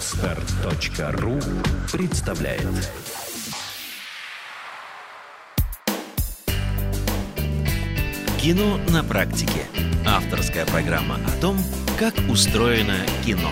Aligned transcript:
Отстар.ру 0.00 1.38
представляет 1.92 2.66
Кино 8.40 8.78
на 8.88 9.04
практике. 9.04 9.66
Авторская 10.06 10.64
программа 10.64 11.16
о 11.16 11.40
том, 11.42 11.58
как 11.98 12.14
устроено 12.30 12.96
кино. 13.26 13.50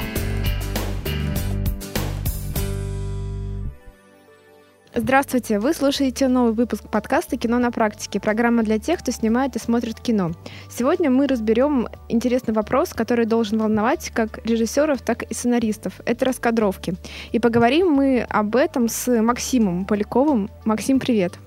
Здравствуйте! 5.01 5.61
Вы 5.61 5.75
слушаете 5.75 6.27
новый 6.27 6.53
выпуск 6.53 6.83
подкаста 6.91 7.37
«Кино 7.37 7.61
на 7.61 7.71
практике», 7.71 8.19
программа 8.19 8.65
для 8.65 8.81
тех, 8.81 8.99
кто 8.99 9.13
снимает 9.13 9.55
и 9.55 9.61
смотрит 9.61 10.01
кино. 10.01 10.33
Сегодня 10.69 11.09
мы 11.09 11.29
разберем 11.29 11.87
интересный 12.09 12.53
вопрос, 12.53 12.95
который 12.95 13.25
должен 13.25 13.61
волновать 13.61 14.11
как 14.13 14.45
режиссеров, 14.45 15.01
так 15.03 15.23
и 15.23 15.33
сценаристов. 15.33 16.01
Это 16.05 16.25
раскадровки. 16.25 16.95
И 17.31 17.39
поговорим 17.39 17.93
мы 17.93 18.27
об 18.29 18.57
этом 18.57 18.89
с 18.89 19.23
Максимом 19.23 19.85
Поляковым. 19.85 20.51
Максим, 20.65 20.99
привет! 20.99 21.39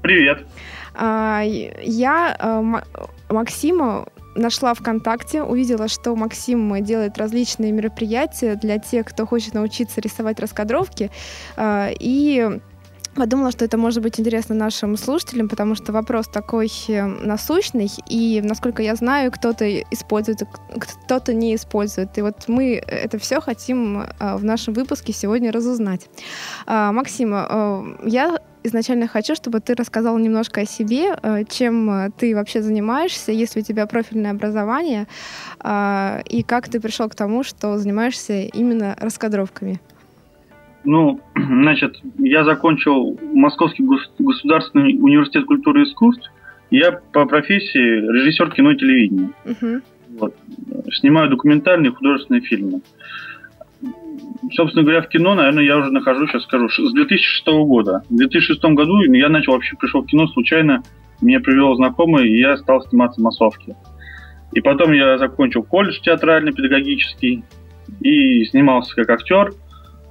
Привет! 0.00 0.46
А, 0.94 1.42
я 1.44 2.34
а, 2.38 2.62
Максима 3.28 4.06
нашла 4.34 4.72
ВКонтакте, 4.72 5.42
увидела, 5.42 5.88
что 5.88 6.16
Максим 6.16 6.82
делает 6.82 7.18
различные 7.18 7.70
мероприятия 7.72 8.54
для 8.54 8.78
тех, 8.78 9.06
кто 9.06 9.26
хочет 9.26 9.52
научиться 9.52 10.00
рисовать 10.00 10.40
раскадровки. 10.40 11.10
А, 11.56 11.90
и 11.92 12.60
Подумала, 13.18 13.50
что 13.50 13.64
это 13.64 13.76
может 13.76 14.00
быть 14.00 14.20
интересно 14.20 14.54
нашим 14.54 14.96
слушателям, 14.96 15.48
потому 15.48 15.74
что 15.74 15.92
вопрос 15.92 16.28
такой 16.28 16.70
э, 16.86 17.04
насущный, 17.04 17.90
и, 18.08 18.40
насколько 18.40 18.80
я 18.80 18.94
знаю, 18.94 19.32
кто-то 19.32 19.64
использует, 19.90 20.44
кто-то 20.78 21.34
не 21.34 21.56
использует. 21.56 22.16
И 22.16 22.22
вот 22.22 22.44
мы 22.46 22.76
это 22.76 23.18
все 23.18 23.40
хотим 23.40 24.02
э, 24.02 24.36
в 24.36 24.44
нашем 24.44 24.72
выпуске 24.72 25.12
сегодня 25.12 25.50
разузнать. 25.50 26.08
А, 26.66 26.92
Максим, 26.92 27.34
э, 27.34 27.96
я 28.04 28.38
изначально 28.62 29.08
хочу, 29.08 29.34
чтобы 29.34 29.58
ты 29.58 29.74
рассказал 29.74 30.16
немножко 30.18 30.60
о 30.60 30.64
себе, 30.64 31.16
чем 31.48 32.12
ты 32.18 32.36
вообще 32.36 32.62
занимаешься, 32.62 33.32
если 33.32 33.60
у 33.60 33.62
тебя 33.64 33.86
профильное 33.86 34.30
образование, 34.30 35.08
а, 35.58 36.22
и 36.28 36.44
как 36.44 36.68
ты 36.68 36.78
пришел 36.78 37.08
к 37.08 37.16
тому, 37.16 37.42
что 37.42 37.78
занимаешься 37.78 38.42
именно 38.42 38.96
раскадровками. 39.00 39.80
Ну, 40.84 41.20
значит, 41.36 41.96
я 42.18 42.44
закончил 42.44 43.18
Московский 43.34 43.84
государственный 44.18 44.98
университет 45.00 45.44
культуры 45.44 45.82
и 45.82 45.84
искусств. 45.84 46.30
Я 46.70 47.00
по 47.12 47.24
профессии 47.24 47.78
режиссер 47.78 48.50
кино 48.50 48.72
и 48.72 48.76
телевидения. 48.76 49.30
Uh-huh. 49.44 49.82
Вот. 50.18 50.34
Снимаю 50.92 51.30
документальные 51.30 51.92
художественные 51.92 52.42
фильмы. 52.42 52.82
Собственно 54.52 54.82
говоря, 54.82 55.02
в 55.02 55.08
кино, 55.08 55.34
наверное, 55.34 55.64
я 55.64 55.78
уже 55.78 55.90
нахожусь, 55.90 56.30
сейчас 56.30 56.42
скажу, 56.44 56.68
с 56.68 56.92
2006 56.92 57.46
года. 57.46 58.02
В 58.08 58.16
2006 58.16 58.62
году 58.64 59.00
я 59.00 59.28
начал 59.28 59.52
вообще, 59.52 59.76
пришел 59.76 60.02
в 60.02 60.06
кино 60.06 60.26
случайно, 60.28 60.82
меня 61.20 61.40
привел 61.40 61.74
знакомый, 61.76 62.28
и 62.28 62.38
я 62.38 62.56
стал 62.56 62.82
сниматься 62.82 63.20
в 63.20 63.24
массовке. 63.24 63.76
И 64.52 64.60
потом 64.60 64.92
я 64.92 65.18
закончил 65.18 65.62
колледж 65.62 66.00
театральный, 66.00 66.52
педагогический, 66.52 67.44
и 68.00 68.44
снимался 68.46 68.94
как 68.94 69.10
актер– 69.10 69.52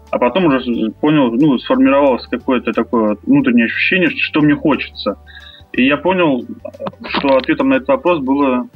а 0.10 0.20
потом 0.20 0.46
уже 0.46 0.92
понял, 1.02 1.32
ну, 1.32 1.58
сформировалось 1.60 2.28
какое-то 2.28 2.72
такое 2.72 3.10
вот 3.10 3.20
внутреннее 3.24 3.66
ощущение, 3.66 4.10
что 4.10 4.42
мне 4.42 4.56
хочется. 4.56 5.18
И 5.74 5.86
я 5.86 5.98
понял, 5.98 6.46
что 7.10 7.38
ответом 7.38 7.70
на 7.70 7.76
этот 7.76 7.90
вопрос 7.90 8.20
было... 8.20 8.68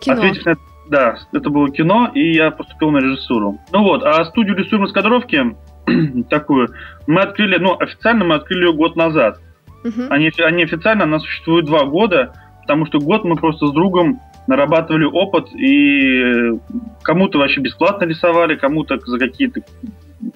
Кино. 0.00 0.16
Ответив 0.16 0.44
на 0.44 0.56
да, 0.88 1.16
это 1.32 1.50
было 1.50 1.70
кино, 1.70 2.10
и 2.14 2.32
я 2.34 2.50
поступил 2.50 2.90
на 2.90 2.98
режиссуру. 2.98 3.58
Ну 3.72 3.82
вот, 3.82 4.02
а 4.02 4.24
студию 4.26 4.56
рисуем 4.56 4.82
раскадровки 4.82 5.56
такую 6.28 6.68
мы 7.06 7.22
открыли, 7.22 7.56
ну, 7.58 7.76
официально 7.78 8.24
мы 8.24 8.34
открыли 8.34 8.66
ее 8.66 8.72
год 8.74 8.96
назад. 8.96 9.40
Uh-huh. 9.82 10.08
Они, 10.10 10.30
они 10.38 10.64
официально, 10.64 11.04
она 11.04 11.18
существует 11.20 11.66
два 11.66 11.84
года, 11.84 12.34
потому 12.62 12.86
что 12.86 12.98
год 12.98 13.24
мы 13.24 13.36
просто 13.36 13.66
с 13.66 13.72
другом 13.72 14.20
нарабатывали 14.46 15.04
опыт, 15.04 15.48
и 15.54 16.58
кому-то 17.02 17.38
вообще 17.38 17.60
бесплатно 17.60 18.04
рисовали, 18.04 18.56
кому-то 18.56 18.98
за 18.98 19.18
какие-то 19.18 19.60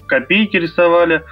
копейки 0.07 0.57
рисовали. 0.57 1.23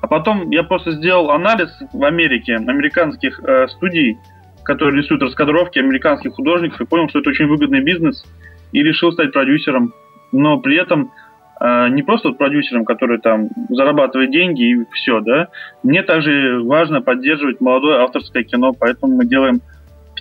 А 0.00 0.06
потом 0.06 0.50
я 0.50 0.62
просто 0.62 0.92
сделал 0.92 1.30
анализ 1.30 1.70
в 1.92 2.04
Америке 2.04 2.56
американских 2.56 3.40
э, 3.42 3.68
студий, 3.68 4.18
которые 4.64 5.02
рисуют 5.02 5.22
раскадровки 5.22 5.78
американских 5.78 6.34
художников, 6.34 6.80
и 6.80 6.84
понял, 6.86 7.08
что 7.08 7.20
это 7.20 7.30
очень 7.30 7.46
выгодный 7.46 7.80
бизнес, 7.80 8.24
и 8.72 8.82
решил 8.82 9.12
стать 9.12 9.32
продюсером. 9.32 9.94
Но 10.32 10.58
при 10.58 10.76
этом 10.76 11.10
э, 11.60 11.88
не 11.88 12.02
просто 12.02 12.32
продюсером, 12.32 12.84
который 12.84 13.18
там 13.18 13.48
зарабатывает 13.70 14.30
деньги 14.30 14.72
и 14.72 14.84
все, 14.92 15.20
да. 15.20 15.48
Мне 15.82 16.02
также 16.02 16.60
важно 16.62 17.00
поддерживать 17.00 17.60
молодое 17.60 18.02
авторское 18.02 18.42
кино, 18.42 18.72
поэтому 18.72 19.16
мы 19.16 19.24
делаем 19.24 19.60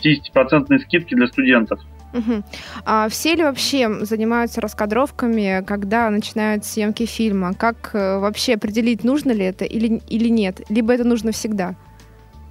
50% 0.02 0.78
скидки 0.80 1.16
для 1.16 1.28
студентов. 1.28 1.80
Угу. 2.13 2.44
А 2.85 3.09
все 3.09 3.35
ли 3.35 3.44
вообще 3.44 4.06
занимаются 4.06 4.62
раскадровками, 4.62 5.63
когда 5.66 6.09
начинают 6.09 6.63
съемки 6.63 7.06
фильма? 7.06 7.53
Как 7.53 7.91
э, 7.94 8.19
вообще 8.19 8.53
определить, 8.53 9.03
нужно 9.03 9.31
ли 9.31 9.46
это 9.46 9.66
или, 9.66 10.01
или 10.07 10.29
нет? 10.29 10.62
Либо 10.69 10.94
это 10.94 11.03
нужно 11.03 11.31
всегда? 11.31 11.75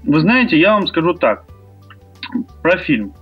Вы 0.04 0.20
знаете, 0.20 0.58
я 0.58 0.74
вам 0.74 0.86
скажу 0.88 1.14
так. 1.14 1.44
Про 2.62 2.78
фильм. 2.78 3.14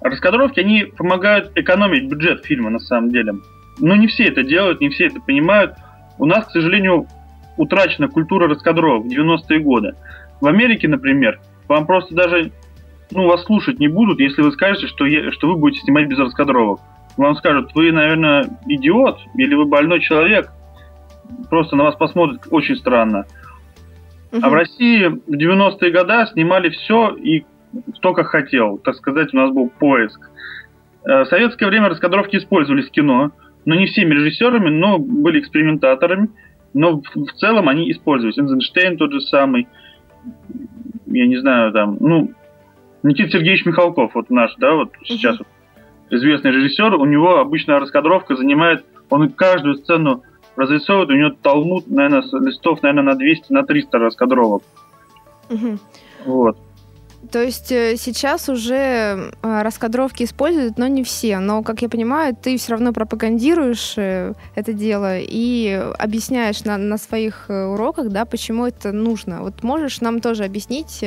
Раскадровки, 0.00 0.60
они 0.60 0.84
помогают 0.84 1.52
экономить 1.56 2.08
бюджет 2.08 2.44
фильма 2.44 2.70
на 2.70 2.78
самом 2.78 3.10
деле. 3.10 3.34
Но 3.78 3.96
не 3.96 4.06
все 4.06 4.24
это 4.24 4.42
делают, 4.42 4.80
не 4.80 4.90
все 4.90 5.06
это 5.06 5.20
понимают. 5.20 5.74
У 6.18 6.26
нас, 6.26 6.46
к 6.46 6.50
сожалению, 6.50 7.06
утрачена 7.56 8.08
культура 8.08 8.48
раскадровок 8.48 9.06
в 9.06 9.08
90-е 9.08 9.58
годы. 9.60 9.94
В 10.40 10.46
Америке, 10.46 10.88
например, 10.88 11.40
вам 11.68 11.86
просто 11.86 12.14
даже 12.14 12.52
ну, 13.10 13.26
вас 13.26 13.44
слушать 13.44 13.78
не 13.78 13.88
будут, 13.88 14.20
если 14.20 14.42
вы 14.42 14.52
скажете, 14.52 14.86
что, 14.86 15.06
я, 15.06 15.32
что 15.32 15.48
вы 15.48 15.56
будете 15.56 15.82
снимать 15.82 16.08
без 16.08 16.18
раскадровок. 16.18 16.80
Вам 17.16 17.36
скажут, 17.36 17.74
вы, 17.74 17.92
наверное, 17.92 18.48
идиот 18.66 19.18
или 19.34 19.54
вы 19.54 19.66
больной 19.66 20.00
человек. 20.00 20.50
Просто 21.48 21.76
на 21.76 21.84
вас 21.84 21.96
посмотрят 21.96 22.42
очень 22.50 22.76
странно. 22.76 23.26
Угу. 24.32 24.40
А 24.42 24.48
в 24.48 24.54
России 24.54 25.06
в 25.06 25.32
90-е 25.32 25.92
годы 25.92 26.26
снимали 26.32 26.70
все 26.70 27.14
и 27.16 27.44
кто 27.96 28.14
как 28.14 28.28
хотел. 28.28 28.78
Так 28.78 28.96
сказать, 28.96 29.32
у 29.32 29.36
нас 29.36 29.50
был 29.50 29.68
поиск. 29.68 30.20
Э, 31.04 31.24
в 31.24 31.26
советское 31.26 31.66
время 31.66 31.88
раскадровки 31.88 32.36
использовались 32.36 32.88
в 32.88 32.92
кино, 32.92 33.32
но 33.64 33.74
не 33.74 33.86
всеми 33.86 34.14
режиссерами, 34.14 34.70
но 34.70 34.98
были 34.98 35.40
экспериментаторами. 35.40 36.30
Но 36.72 37.00
в 37.00 37.32
целом 37.38 37.68
они 37.68 37.90
использовались. 37.90 38.38
Эйнштейн 38.38 38.96
тот 38.96 39.12
же 39.12 39.20
самый. 39.20 39.66
Я 41.06 41.26
не 41.26 41.38
знаю, 41.38 41.72
там, 41.72 41.96
ну, 41.98 42.32
Никита 43.02 43.30
Сергеевич 43.30 43.64
Михалков, 43.66 44.14
вот 44.14 44.30
наш, 44.30 44.54
да, 44.56 44.74
вот 44.74 44.88
uh-huh. 44.88 45.04
сейчас 45.06 45.38
вот, 45.38 45.48
известный 46.10 46.50
режиссер, 46.50 46.94
у 46.94 47.04
него 47.04 47.38
обычная 47.38 47.78
раскадровка 47.78 48.36
занимает, 48.36 48.84
он 49.08 49.30
каждую 49.30 49.76
сцену 49.76 50.22
разрисовывает, 50.56 51.10
у 51.10 51.14
него 51.14 51.30
талмуд, 51.42 51.86
наверное, 51.88 52.22
листов, 52.40 52.82
наверное, 52.82 53.14
на 53.14 53.18
200, 53.18 53.52
на 53.52 53.62
300 53.64 53.98
раскадровок. 53.98 54.62
Угу. 55.48 55.78
Вот. 56.26 56.58
То 57.30 57.42
есть 57.42 57.70
э, 57.70 57.96
сейчас 57.96 58.48
уже 58.48 59.32
а, 59.42 59.62
раскадровки 59.62 60.24
используют, 60.24 60.78
но 60.78 60.86
не 60.86 61.04
все. 61.04 61.38
Но, 61.38 61.62
как 61.62 61.82
я 61.82 61.88
понимаю, 61.88 62.34
ты 62.34 62.56
все 62.56 62.72
равно 62.72 62.92
пропагандируешь 62.92 63.94
э, 63.98 64.32
это 64.54 64.72
дело 64.72 65.18
и 65.18 65.70
объясняешь 65.98 66.64
на, 66.64 66.78
на 66.78 66.96
своих 66.96 67.46
э, 67.48 67.66
уроках, 67.66 68.08
да, 68.08 68.24
почему 68.24 68.66
это 68.66 68.92
нужно. 68.92 69.42
Вот 69.42 69.62
можешь 69.62 70.00
нам 70.00 70.20
тоже 70.20 70.44
объяснить, 70.44 71.04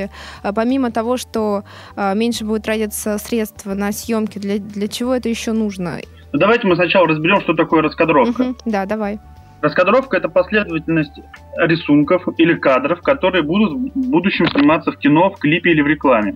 помимо 0.55 0.91
того, 0.91 1.17
что 1.17 1.63
меньше 1.95 2.45
будет 2.45 2.63
тратиться 2.63 3.17
средства 3.17 3.73
на 3.73 3.91
съемки, 3.91 4.37
для, 4.39 4.59
для 4.59 4.87
чего 4.87 5.15
это 5.15 5.29
еще 5.29 5.51
нужно? 5.51 5.99
Ну, 6.31 6.39
давайте 6.39 6.67
мы 6.67 6.75
сначала 6.75 7.07
разберем, 7.07 7.41
что 7.41 7.53
такое 7.53 7.81
раскадровка. 7.81 8.41
Угу, 8.41 8.55
да, 8.65 8.85
давай. 8.85 9.19
Раскадровка– 9.63 10.17
это 10.17 10.27
последовательность 10.27 11.17
рисунков 11.55 12.27
или 12.37 12.53
кадров, 12.53 13.01
которые 13.01 13.43
будут 13.43 13.71
в 13.95 14.09
будущем 14.09 14.45
сниматься 14.47 14.91
в 14.91 14.97
кино, 14.97 15.29
в 15.29 15.39
клипе 15.39 15.71
или 15.71 15.81
в 15.81 15.87
рекламе. 15.87 16.35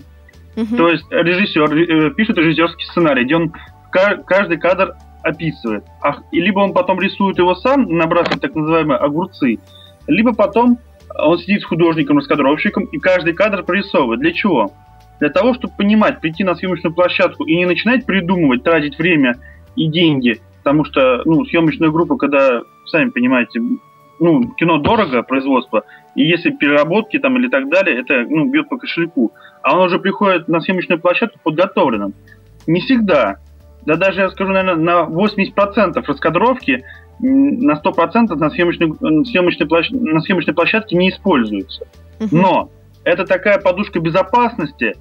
Угу. 0.56 0.78
То 0.78 0.88
есть 0.88 1.04
режиссер 1.12 1.74
э, 1.74 2.12
пишет 2.12 2.38
режиссерский 2.38 2.86
сценарий, 2.86 3.26
где 3.26 3.36
он 3.36 3.52
каждый 3.92 4.58
кадр 4.58 4.96
описывает. 5.24 5.84
А, 6.02 6.16
и 6.32 6.40
либо 6.40 6.60
он 6.60 6.72
потом 6.72 7.02
рисует 7.02 7.38
его 7.38 7.54
сам, 7.56 7.98
набрасывает 7.98 8.40
так 8.40 8.56
называемые 8.56 8.98
огурцы, 8.98 9.60
либо 10.08 10.34
потом 10.34 10.78
он 11.14 11.38
сидит 11.38 11.64
с 11.64 11.66
художником-раскадровщиком 11.66 12.86
и 12.86 12.98
каждый 12.98 13.34
кадр 13.34 13.62
прорисовывает. 13.64 14.22
Для 14.22 14.32
чего? 14.32 14.72
Для 15.20 15.32
того, 15.32 15.54
чтобы 15.54 15.74
понимать, 15.78 16.22
прийти 16.22 16.46
на 16.46 16.56
съемочную 16.56 16.96
площадку 16.96 17.44
и 17.44 17.58
не 17.58 17.66
начинать 17.66 18.06
придумывать, 18.06 18.64
тратить 18.64 18.98
время 18.98 19.36
и 19.76 19.90
деньги, 19.90 20.40
потому 20.68 20.84
что 20.84 21.22
ну, 21.24 21.46
съемочная 21.46 21.92
группа, 21.92 22.18
когда 22.18 22.62
сами 22.88 23.10
понимаете, 23.10 23.62
ну, 24.20 24.52
кино 24.58 24.80
дорого, 24.80 25.24
производство, 25.24 25.84
и 26.14 26.24
если 26.24 26.50
переработки 26.50 27.18
там 27.20 27.38
или 27.38 27.48
так 27.48 27.70
далее, 27.70 28.02
это, 28.02 28.26
ну, 28.30 28.50
бьет 28.52 28.68
по 28.68 28.78
кошельку. 28.78 29.32
А 29.62 29.78
он 29.78 29.86
уже 29.86 29.98
приходит 29.98 30.50
на 30.50 30.60
съемочную 30.60 31.00
площадку 31.00 31.40
подготовленным. 31.42 32.14
Не 32.68 32.82
всегда. 32.82 33.38
Да 33.86 33.96
даже, 33.96 34.20
я 34.20 34.30
скажу, 34.30 34.52
наверное, 34.52 35.06
на 35.06 35.10
80% 35.10 36.04
раскадровки 36.06 36.84
на 37.20 37.80
100% 37.82 38.36
на 38.36 38.50
съемочной, 38.50 38.94
на 39.00 39.24
съемочной, 39.24 39.68
площ... 39.68 39.90
на 39.90 40.20
съемочной 40.20 40.54
площадке 40.54 40.98
не 40.98 41.10
используются. 41.10 41.86
Но 42.30 42.72
это 43.06 43.24
такая 43.24 43.58
подушка 43.60 44.02
безопасности, 44.02 44.96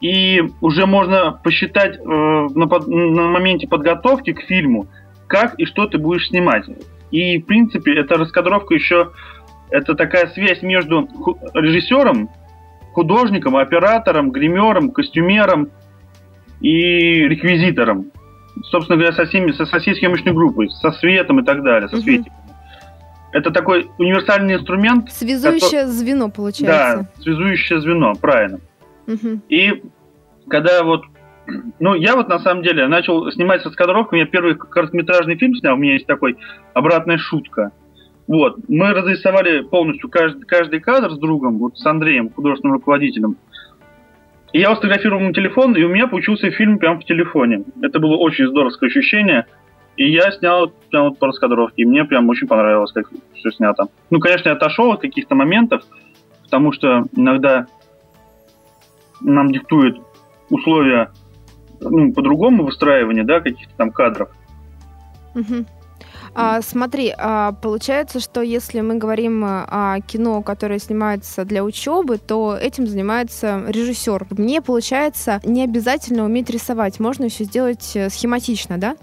и 0.00 0.42
уже 0.60 0.86
можно 0.86 1.40
посчитать 1.42 1.96
э, 1.96 2.00
на, 2.00 2.66
на 2.66 3.28
моменте 3.28 3.66
подготовки 3.66 4.32
к 4.32 4.42
фильму, 4.42 4.86
как 5.26 5.54
и 5.58 5.64
что 5.64 5.86
ты 5.86 5.98
будешь 5.98 6.28
снимать. 6.28 6.64
И, 7.10 7.38
в 7.38 7.46
принципе, 7.46 7.98
эта 7.98 8.14
раскадровка 8.16 8.74
еще 8.74 9.10
это 9.70 9.94
такая 9.94 10.28
связь 10.28 10.62
между 10.62 11.08
режиссером, 11.54 12.30
художником, 12.92 13.56
оператором, 13.56 14.30
гримером, 14.30 14.90
костюмером 14.90 15.70
и 16.60 17.28
реквизитором. 17.28 18.06
Собственно 18.70 18.96
говоря, 18.96 19.14
со 19.14 19.26
всеми, 19.26 19.52
со, 19.52 19.66
со 19.66 19.78
всей 19.78 19.94
съемочной 19.94 20.32
группой, 20.32 20.68
со 20.70 20.90
светом 20.92 21.40
и 21.40 21.44
так 21.44 21.62
далее, 21.62 21.88
со 21.88 21.96
угу. 21.96 22.02
светиками. 22.02 22.36
Это 23.30 23.50
такой 23.50 23.88
универсальный 23.98 24.54
инструмент. 24.54 25.12
Связующее 25.12 25.82
который... 25.82 25.86
звено, 25.92 26.28
получается. 26.30 27.08
Да, 27.16 27.22
связующее 27.22 27.80
звено, 27.80 28.14
правильно. 28.14 28.58
И 29.48 29.82
когда 30.48 30.82
вот 30.82 31.04
ну, 31.78 31.94
я 31.94 32.14
вот 32.14 32.28
на 32.28 32.38
самом 32.40 32.62
деле 32.62 32.86
начал 32.88 33.30
снимать 33.32 33.62
с 33.62 33.66
раскадровками. 33.66 34.20
Я 34.20 34.26
первый 34.26 34.54
короткометражный 34.54 35.36
фильм 35.36 35.54
снял, 35.54 35.74
у 35.74 35.78
меня 35.78 35.94
есть 35.94 36.06
такой 36.06 36.36
«Обратная 36.74 37.18
шутка». 37.18 37.72
Вот, 38.26 38.58
мы 38.68 38.92
разрисовали 38.92 39.62
полностью 39.62 40.10
каждый, 40.10 40.44
каждый 40.44 40.80
кадр 40.80 41.10
с 41.12 41.18
другом, 41.18 41.58
вот 41.58 41.78
с 41.78 41.86
Андреем, 41.86 42.28
художественным 42.28 42.74
руководителем. 42.74 43.38
И 44.52 44.60
я 44.60 44.72
сфотографировал 44.72 45.22
на 45.22 45.32
телефон, 45.32 45.74
и 45.74 45.82
у 45.82 45.88
меня 45.88 46.06
получился 46.06 46.50
фильм 46.50 46.78
прямо 46.78 47.00
в 47.00 47.04
телефоне. 47.04 47.64
Это 47.80 47.98
было 47.98 48.16
очень 48.16 48.46
здоровское 48.46 48.90
ощущение. 48.90 49.46
И 49.96 50.10
я 50.10 50.30
снял 50.32 50.70
прям 50.90 51.08
вот 51.08 51.18
по 51.18 51.28
раскадровке. 51.28 51.82
И 51.82 51.86
мне 51.86 52.04
прям 52.04 52.28
очень 52.28 52.46
понравилось, 52.46 52.92
как 52.92 53.08
все 53.34 53.50
снято. 53.50 53.84
Ну, 54.10 54.20
конечно, 54.20 54.50
я 54.50 54.54
отошел 54.54 54.92
от 54.92 55.00
каких-то 55.00 55.34
моментов, 55.34 55.82
потому 56.44 56.72
что 56.72 57.06
иногда 57.16 57.66
нам 59.20 59.52
диктуют 59.52 60.00
условия 60.50 61.10
ну, 61.80 62.12
по-другому 62.12 62.64
выстраивания, 62.64 63.24
да, 63.24 63.40
каких-то 63.40 63.74
там 63.76 63.90
кадров. 63.90 64.30
Угу. 65.34 65.66
А, 66.34 66.60
смотри, 66.62 67.12
а, 67.16 67.52
получается, 67.52 68.20
что 68.20 68.42
если 68.42 68.80
мы 68.80 68.96
говорим 68.96 69.44
о 69.44 69.98
кино, 70.06 70.42
которое 70.42 70.78
снимается 70.78 71.44
для 71.44 71.64
учебы, 71.64 72.18
то 72.18 72.56
этим 72.56 72.86
занимается 72.86 73.64
режиссер. 73.66 74.26
Мне, 74.30 74.60
получается, 74.62 75.40
не 75.44 75.64
обязательно 75.64 76.24
уметь 76.24 76.50
рисовать. 76.50 77.00
Можно 77.00 77.24
еще 77.24 77.44
сделать 77.44 77.92
э, 77.96 78.08
схематично, 78.10 78.78
да? 78.78 78.96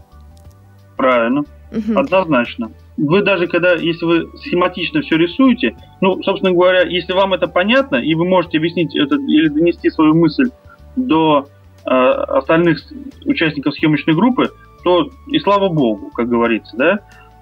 Правильно. 0.95 1.41
Угу. 1.71 1.99
Однозначно. 1.99 2.71
Вы 2.97 3.23
даже 3.23 3.47
когда, 3.47 3.73
если 3.73 4.05
вы 4.05 4.29
схематично 4.37 5.01
все 5.01 5.17
рисуете, 5.17 5.75
ну, 5.99 6.21
собственно 6.23 6.53
говоря, 6.53 6.83
если 6.83 7.13
вам 7.13 7.33
это 7.33 7.47
понятно, 7.47 7.97
и 7.97 8.15
вы 8.15 8.25
можете 8.25 8.57
объяснить 8.57 8.95
это 8.95 9.15
или 9.15 9.49
донести 9.49 9.89
свою 9.89 10.15
мысль 10.15 10.49
до 10.95 11.47
э, 11.85 11.89
остальных 11.89 12.79
участников 13.25 13.73
съемочной 13.75 14.13
группы, 14.13 14.49
то 14.83 15.09
и 15.27 15.39
слава 15.39 15.67
богу, 15.67 16.09
как 16.11 16.29
говорится, 16.29 16.77
да. 16.77 16.99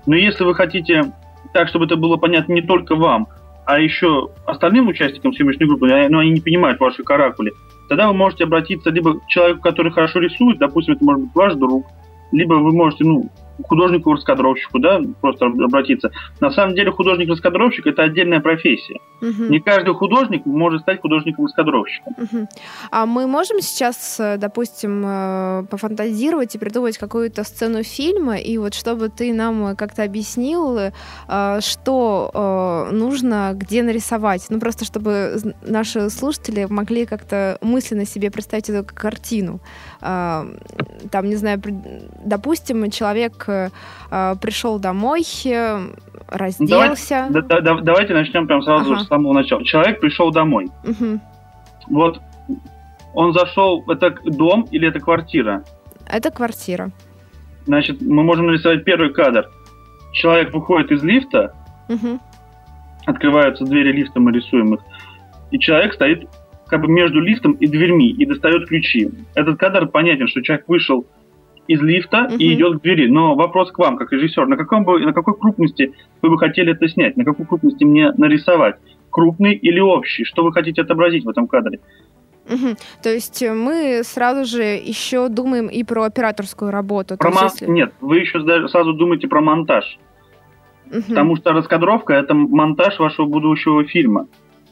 Но 0.07 0.15
если 0.15 0.43
вы 0.43 0.55
хотите 0.55 1.13
так, 1.53 1.67
чтобы 1.67 1.85
это 1.85 1.97
было 1.97 2.17
понятно 2.17 2.53
не 2.53 2.63
только 2.63 2.95
вам, 2.95 3.27
а 3.65 3.79
еще 3.79 4.29
остальным 4.45 4.87
участникам 4.87 5.33
съемочной 5.33 5.67
группы, 5.67 5.87
но 6.09 6.19
они 6.19 6.31
не 6.31 6.41
понимают 6.41 6.79
ваши 6.79 7.03
каракули, 7.03 7.53
тогда 7.89 8.07
вы 8.07 8.13
можете 8.13 8.45
обратиться 8.45 8.89
либо 8.89 9.19
к 9.19 9.27
человеку, 9.27 9.61
который 9.61 9.91
хорошо 9.91 10.19
рисует, 10.19 10.57
допустим, 10.57 10.95
это 10.95 11.05
может 11.05 11.23
быть 11.25 11.35
ваш 11.35 11.53
друг, 11.55 11.85
либо 12.31 12.55
вы 12.55 12.71
можете, 12.71 13.05
ну, 13.05 13.29
художнику-раскадровщику, 13.61 14.79
да, 14.79 15.01
просто 15.21 15.45
обратиться. 15.45 16.11
На 16.39 16.51
самом 16.51 16.75
деле 16.75 16.91
художник-раскадровщик 16.91 17.87
это 17.87 18.03
отдельная 18.03 18.39
профессия. 18.39 18.99
Угу. 19.21 19.43
Не 19.49 19.59
каждый 19.59 19.93
художник 19.93 20.45
может 20.45 20.81
стать 20.81 21.01
художником-раскадровщиком. 21.01 22.13
Угу. 22.17 22.47
А 22.91 23.05
мы 23.05 23.27
можем 23.27 23.61
сейчас, 23.61 24.19
э, 24.19 24.37
допустим, 24.37 25.03
э, 25.05 25.65
пофантазировать 25.69 26.55
и 26.55 26.57
придумать 26.57 26.97
какую-то 26.97 27.43
сцену 27.43 27.83
фильма, 27.83 28.35
и 28.37 28.57
вот 28.57 28.73
чтобы 28.73 29.09
ты 29.09 29.33
нам 29.33 29.75
как-то 29.75 30.03
объяснил, 30.03 30.77
э, 30.77 30.91
что 31.61 32.89
нужно 32.91 33.51
где 33.53 33.83
нарисовать. 33.83 34.47
Ну, 34.49 34.59
просто 34.59 34.85
чтобы 34.85 35.37
наши 35.61 36.09
слушатели 36.09 36.65
могли 36.69 37.05
как-то 37.05 37.57
мысленно 37.61 38.05
себе 38.05 38.31
представить 38.31 38.69
эту 38.69 38.87
картину. 38.93 39.59
Там, 39.99 41.23
не 41.23 41.35
знаю, 41.35 41.61
допустим, 42.25 42.89
человек 42.91 43.42
э, 43.49 43.69
пришел 44.41 44.79
домой, 44.79 45.23
э, 45.45 45.87
разделся. 46.27 47.27
Давайте, 47.29 47.47
да, 47.47 47.61
да, 47.61 47.81
давайте 47.81 48.13
начнем 48.13 48.47
прям 48.47 48.61
сразу 48.61 48.93
ага. 48.93 49.03
с 49.03 49.07
самого 49.07 49.33
начала. 49.33 49.63
Человек 49.63 49.99
пришел 49.99 50.31
домой. 50.31 50.69
Угу. 50.83 51.19
Вот 51.89 52.21
он 53.13 53.33
зашел, 53.33 53.83
это 53.89 54.15
дом 54.25 54.67
или 54.71 54.87
это 54.87 54.99
квартира? 54.99 55.63
Это 56.07 56.31
квартира. 56.31 56.91
Значит, 57.65 58.01
мы 58.01 58.23
можем 58.23 58.47
нарисовать 58.47 58.83
первый 58.83 59.13
кадр. 59.13 59.49
Человек 60.13 60.53
выходит 60.53 60.91
из 60.91 61.03
лифта, 61.03 61.53
угу. 61.89 62.19
открываются 63.05 63.65
двери 63.65 63.91
лифта, 63.91 64.19
мы 64.19 64.31
рисуем 64.31 64.75
их, 64.75 64.81
и 65.51 65.59
человек 65.59 65.93
стоит 65.93 66.27
как 66.67 66.81
бы 66.81 66.87
между 66.87 67.19
лифтом 67.19 67.53
и 67.53 67.67
дверьми 67.67 68.09
и 68.09 68.25
достает 68.25 68.67
ключи. 68.67 69.09
Этот 69.35 69.59
кадр 69.59 69.87
понятен, 69.87 70.27
что 70.27 70.41
человек 70.41 70.67
вышел 70.67 71.05
из 71.67 71.81
лифта 71.81 72.25
угу. 72.25 72.35
и 72.35 72.53
идет 72.53 72.79
к 72.79 72.81
двери. 72.81 73.07
Но 73.07 73.35
вопрос 73.35 73.71
к 73.71 73.79
вам, 73.79 73.97
как 73.97 74.11
режиссер, 74.11 74.47
на, 74.47 74.57
каком 74.57 74.83
бы, 74.83 74.99
на 74.99 75.13
какой 75.13 75.37
крупности 75.37 75.93
вы 76.21 76.29
бы 76.29 76.37
хотели 76.37 76.73
это 76.73 76.87
снять? 76.87 77.17
На 77.17 77.23
какой 77.23 77.45
крупности 77.45 77.83
мне 77.83 78.11
нарисовать? 78.17 78.75
Крупный 79.09 79.53
или 79.53 79.79
общий? 79.79 80.25
Что 80.25 80.43
вы 80.43 80.51
хотите 80.51 80.81
отобразить 80.81 81.23
в 81.23 81.29
этом 81.29 81.47
кадре? 81.47 81.79
Угу. 82.49 82.75
То 83.01 83.09
есть 83.09 83.41
мы 83.41 84.01
сразу 84.03 84.45
же 84.45 84.63
еще 84.63 85.29
думаем 85.29 85.67
и 85.67 85.83
про 85.83 86.03
операторскую 86.03 86.71
работу. 86.71 87.17
Про 87.17 87.31
мон... 87.31 87.43
если... 87.45 87.67
Нет, 87.67 87.93
вы 88.01 88.19
еще 88.19 88.41
сразу 88.67 88.93
думаете 88.93 89.27
про 89.27 89.41
монтаж. 89.41 89.97
Угу. 90.87 91.03
Потому 91.07 91.35
что 91.37 91.53
раскадровка 91.53 92.13
это 92.13 92.33
монтаж 92.33 92.99
вашего 92.99 93.25
будущего 93.25 93.85
фильма. 93.85 94.27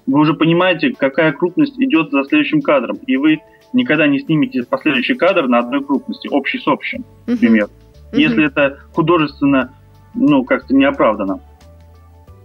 Вы 0.06 0.20
уже 0.20 0.34
понимаете, 0.34 0.94
какая 0.98 1.32
крупность 1.32 1.80
идет 1.80 2.12
за 2.12 2.26
следующим 2.26 2.62
кадром. 2.62 2.98
И 3.06 3.16
вы 3.18 3.40
никогда 3.74 4.08
не 4.08 4.20
снимете 4.20 4.64
последующий 4.64 5.16
кадр 5.16 5.48
на 5.48 5.60
одной 5.60 5.84
крупности, 5.84 6.28
общий 6.28 6.60
с 6.60 6.68
общим, 6.68 7.06
например. 7.26 7.66
Uh-huh. 7.66 8.20
Если 8.20 8.44
uh-huh. 8.44 8.48
это 8.48 8.80
художественно, 8.94 9.74
ну, 10.14 10.44
как-то 10.44 10.76
неоправданно. 10.76 11.40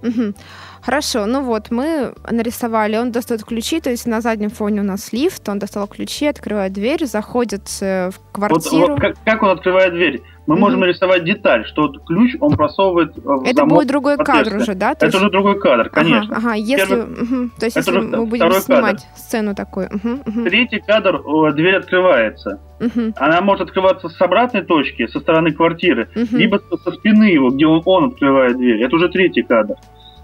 Uh-huh. 0.03 0.35
Хорошо, 0.83 1.27
ну 1.27 1.43
вот, 1.43 1.73
мы 1.73 2.15
нарисовали, 2.31 2.97
он 2.97 3.11
достает 3.11 3.43
ключи, 3.43 3.81
то 3.81 3.91
есть 3.91 4.07
на 4.07 4.21
заднем 4.21 4.51
фоне 4.51 4.83
у 4.83 4.85
нас 4.85 5.13
лифт, 5.13 5.49
он 5.49 5.59
достал 5.59 5.89
ключи, 5.89 6.27
открывает 6.27 6.73
дверь, 6.73 7.07
заходит 7.07 7.63
э, 7.81 8.11
в 8.11 8.21
квартиру. 8.33 8.77
Вот, 8.77 8.89
вот 8.91 9.01
как, 9.01 9.17
как 9.25 9.43
он 9.43 9.51
открывает 9.51 9.95
дверь? 9.95 10.23
Мы 10.47 10.55
mm-hmm. 10.55 10.59
можем 10.59 10.81
нарисовать 10.81 11.25
деталь, 11.25 11.67
что 11.67 11.89
ключ 11.89 12.37
он 12.41 12.57
просовывает 12.57 13.17
в 13.17 13.43
Это 13.45 13.57
замок 13.57 13.75
будет 13.75 13.89
другой 13.89 14.17
кадр 14.17 14.57
уже, 14.57 14.75
да? 14.75 14.95
То 14.95 15.07
это 15.07 15.07
есть... 15.07 15.17
уже 15.17 15.31
другой 15.31 15.59
кадр, 15.59 15.89
конечно. 15.91 16.37
Ага, 16.37 16.49
ага. 16.49 16.55
если, 16.55 16.87
Первый... 16.87 17.23
угу. 17.23 17.51
то 17.59 17.65
есть, 17.67 17.77
это 17.77 17.91
если 17.91 18.07
мы 18.07 18.27
будем 18.27 18.53
снимать 18.53 19.03
кадр. 19.03 19.17
сцену 19.17 19.55
такую. 19.55 19.89
Угу, 19.89 20.09
угу. 20.25 20.45
Третий 20.45 20.81
кадр, 20.81 21.23
дверь 21.53 21.77
открывается. 21.77 22.61
Угу. 22.81 23.15
Она 23.17 23.41
может 23.41 23.63
открываться 23.63 24.09
с 24.09 24.21
обратной 24.21 24.63
точки, 24.63 25.07
со 25.09 25.19
стороны 25.19 25.53
квартиры, 25.53 26.09
угу. 26.15 26.37
либо 26.37 26.61
со 26.85 26.93
спины 26.93 27.25
его, 27.25 27.51
где 27.51 27.67
он, 27.67 27.83
он 27.85 28.05
открывает 28.11 28.57
дверь. 28.57 28.83
Это 28.83 28.95
уже 28.97 29.09
третий 29.09 29.43
кадр. 29.43 29.75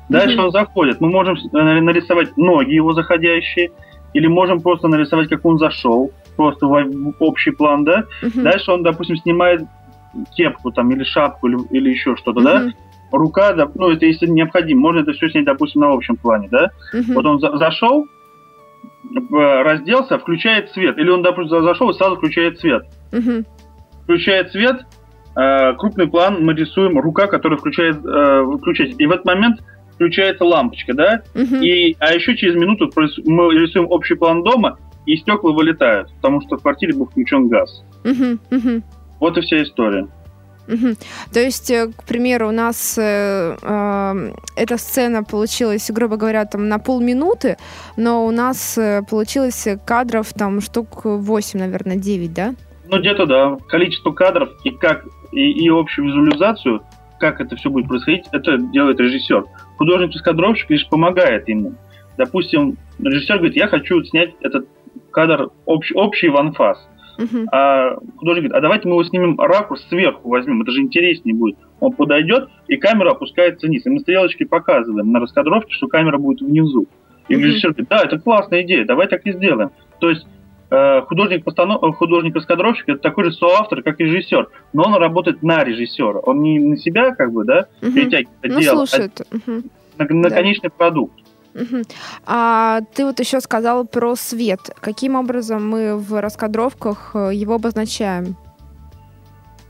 Дальше 0.08 0.36
угу. 0.36 0.46
он 0.46 0.50
заходит. 0.52 1.00
Мы 1.00 1.08
можем 1.08 1.34
э, 1.34 1.80
нарисовать 1.80 2.36
ноги 2.36 2.72
его 2.74 2.92
заходящие, 2.92 3.70
или 4.14 4.26
можем 4.26 4.60
просто 4.60 4.88
нарисовать, 4.88 5.28
как 5.28 5.44
он 5.44 5.58
зашел, 5.58 6.10
просто 6.36 6.66
в 6.66 7.14
общий 7.18 7.50
план, 7.50 7.84
да. 7.84 8.04
Угу. 8.22 8.42
Дальше 8.42 8.70
он, 8.70 8.82
допустим, 8.82 9.16
снимает 9.16 9.62
кепку 10.34 10.72
там 10.72 10.90
или 10.90 11.04
шапку 11.04 11.48
или, 11.48 11.58
или 11.70 11.90
еще 11.90 12.16
что-то, 12.16 12.40
mm-hmm. 12.40 12.70
да, 12.70 12.72
рука, 13.12 13.52
да, 13.52 13.70
ну 13.74 13.90
это 13.90 14.06
если 14.06 14.26
необходимо, 14.26 14.80
можно 14.80 15.00
это 15.00 15.12
все 15.12 15.28
снять, 15.30 15.44
допустим, 15.44 15.82
на 15.82 15.92
общем 15.92 16.16
плане, 16.16 16.48
да. 16.50 16.70
Mm-hmm. 16.94 17.14
Вот 17.14 17.26
он 17.26 17.40
за- 17.40 17.56
зашел, 17.56 18.06
разделся, 19.30 20.18
включает 20.18 20.70
свет, 20.70 20.98
или 20.98 21.10
он, 21.10 21.22
допустим, 21.22 21.62
зашел 21.62 21.90
и 21.90 21.94
сразу 21.94 22.16
включает 22.16 22.58
свет. 22.60 22.84
Mm-hmm. 23.12 23.46
Включает 24.04 24.50
свет, 24.50 24.86
э, 25.36 25.74
крупный 25.74 26.08
план 26.08 26.44
мы 26.44 26.54
рисуем 26.54 26.98
рука, 26.98 27.26
которая 27.26 27.58
включает 27.58 27.96
э, 28.04 28.42
выключатель, 28.42 28.96
и 28.98 29.06
в 29.06 29.10
этот 29.10 29.26
момент 29.26 29.60
включается 29.94 30.44
лампочка, 30.44 30.94
да, 30.94 31.22
mm-hmm. 31.34 31.64
и 31.64 31.96
а 32.00 32.14
еще 32.14 32.36
через 32.36 32.54
минуту 32.54 32.90
мы 33.26 33.54
рисуем 33.54 33.86
общий 33.90 34.14
план 34.14 34.42
дома, 34.42 34.78
и 35.06 35.16
стекла 35.16 35.52
вылетают, 35.52 36.12
потому 36.16 36.40
что 36.42 36.56
в 36.56 36.62
квартире 36.62 36.94
был 36.94 37.06
включен 37.06 37.48
газ. 37.48 37.84
Mm-hmm. 38.04 38.38
Mm-hmm. 38.50 38.82
Вот 39.22 39.38
и 39.38 39.40
вся 39.40 39.62
история. 39.62 40.08
Угу. 40.66 40.96
То 41.32 41.38
есть, 41.38 41.70
э, 41.70 41.92
к 41.96 42.02
примеру, 42.02 42.48
у 42.48 42.50
нас 42.50 42.98
э, 42.98 43.56
э, 43.62 44.32
эта 44.56 44.78
сцена 44.78 45.22
получилась, 45.22 45.88
грубо 45.92 46.16
говоря, 46.16 46.44
там 46.44 46.68
на 46.68 46.80
полминуты, 46.80 47.56
но 47.96 48.26
у 48.26 48.32
нас 48.32 48.76
э, 48.76 49.02
получилось 49.08 49.68
кадров 49.86 50.32
там 50.32 50.60
штук 50.60 51.04
8, 51.04 51.60
наверное, 51.60 51.94
9, 51.94 52.34
да? 52.34 52.54
Ну, 52.88 52.98
где-то 52.98 53.26
да. 53.26 53.58
Количество 53.68 54.10
кадров 54.10 54.48
и 54.64 54.70
как 54.70 55.04
и, 55.30 55.52
и 55.52 55.68
общую 55.70 56.08
визуализацию 56.08 56.82
как 57.20 57.40
это 57.40 57.54
все 57.54 57.70
будет 57.70 57.86
происходить, 57.86 58.24
это 58.32 58.58
делает 58.58 58.98
режиссер. 58.98 59.44
Художник-раскадровщик 59.76 60.68
лишь 60.68 60.88
помогает 60.88 61.46
ему. 61.46 61.74
Допустим, 62.18 62.76
режиссер 62.98 63.36
говорит, 63.36 63.54
я 63.54 63.68
хочу 63.68 64.02
снять 64.02 64.30
этот 64.40 64.66
кадр 65.12 65.50
общ, 65.64 65.92
общий 65.94 66.28
в 66.28 66.36
анфас. 66.36 66.88
Uh-huh. 67.18 67.46
А 67.52 67.96
художник 68.16 68.44
говорит, 68.44 68.52
а 68.52 68.60
давайте 68.60 68.88
мы 68.88 68.94
его 68.94 69.04
снимем 69.04 69.38
ракурс 69.38 69.84
сверху 69.88 70.28
возьмем, 70.28 70.62
это 70.62 70.72
же 70.72 70.80
интереснее 70.80 71.34
будет. 71.34 71.56
Он 71.80 71.92
подойдет, 71.92 72.48
и 72.68 72.76
камера 72.76 73.12
опускается 73.12 73.66
вниз. 73.66 73.84
И 73.86 73.90
мы 73.90 74.00
стрелочки 74.00 74.44
показываем 74.44 75.12
на 75.12 75.20
раскадровке, 75.20 75.72
что 75.72 75.88
камера 75.88 76.18
будет 76.18 76.40
внизу. 76.40 76.86
И 77.28 77.34
uh-huh. 77.34 77.38
режиссер 77.38 77.70
говорит, 77.70 77.88
да, 77.88 78.02
это 78.04 78.18
классная 78.18 78.62
идея, 78.62 78.84
давай 78.84 79.08
так 79.08 79.26
и 79.26 79.32
сделаем. 79.32 79.70
То 80.00 80.10
есть 80.10 80.26
э, 80.70 81.02
художник, 81.02 81.44
постанов... 81.44 81.96
художник 81.96 82.34
раскадровщик 82.34 82.88
это 82.88 82.98
такой 82.98 83.24
же 83.24 83.32
соавтор, 83.32 83.82
как 83.82 84.00
и 84.00 84.04
режиссер, 84.04 84.48
но 84.72 84.84
он 84.84 84.94
работает 84.94 85.42
на 85.42 85.62
режиссера. 85.64 86.18
Он 86.18 86.42
не 86.42 86.58
на 86.58 86.76
себя, 86.76 87.14
как 87.14 87.32
бы, 87.32 87.44
да, 87.44 87.66
uh-huh. 87.80 87.92
перетягивает 87.92 88.38
ну, 88.42 88.60
дело, 88.60 88.86
слушай, 88.86 89.06
а 89.06 89.34
uh-huh. 89.34 89.70
на, 89.98 90.14
на 90.14 90.28
да. 90.28 90.36
конечный 90.36 90.70
продукт. 90.70 91.21
Угу. 91.54 91.82
А 92.26 92.80
ты 92.94 93.04
вот 93.04 93.20
еще 93.20 93.40
сказал 93.40 93.86
про 93.86 94.16
свет. 94.16 94.60
Каким 94.80 95.16
образом 95.16 95.68
мы 95.68 95.96
в 95.96 96.20
раскадровках 96.20 97.12
э, 97.14 97.30
его 97.34 97.54
обозначаем? 97.54 98.36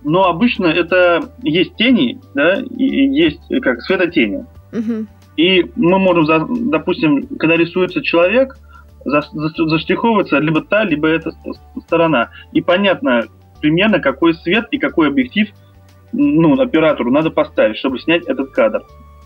Ну, 0.05 0.23
обычно 0.23 0.67
это 0.67 1.33
есть 1.43 1.77
тени, 1.77 2.21
да, 2.35 2.61
и 2.61 2.85
есть 2.85 3.41
как 3.63 3.83
светотени. 3.83 4.45
Угу. 4.73 5.07
И 5.37 5.71
мы 5.77 5.99
можем, 5.99 6.71
допустим, 6.71 7.27
когда 7.39 7.57
рисуется 7.57 8.03
человек, 8.03 8.57
заштриховывается 9.05 10.39
либо 10.39 10.63
та, 10.63 10.85
либо 10.85 11.09
эта 11.09 11.33
сторона. 11.85 12.31
И 12.53 12.61
понятно 12.61 13.25
примерно, 13.61 14.01
какой 14.01 14.35
свет 14.35 14.67
и 14.71 14.79
какой 14.79 15.09
объектив 15.09 15.49
ну, 16.13 16.61
оператору 16.61 17.11
надо 17.11 17.31
поставить, 17.31 17.79
чтобы 17.79 17.99
снять 17.99 18.25
этот 18.27 18.51
кадр. 18.51 18.83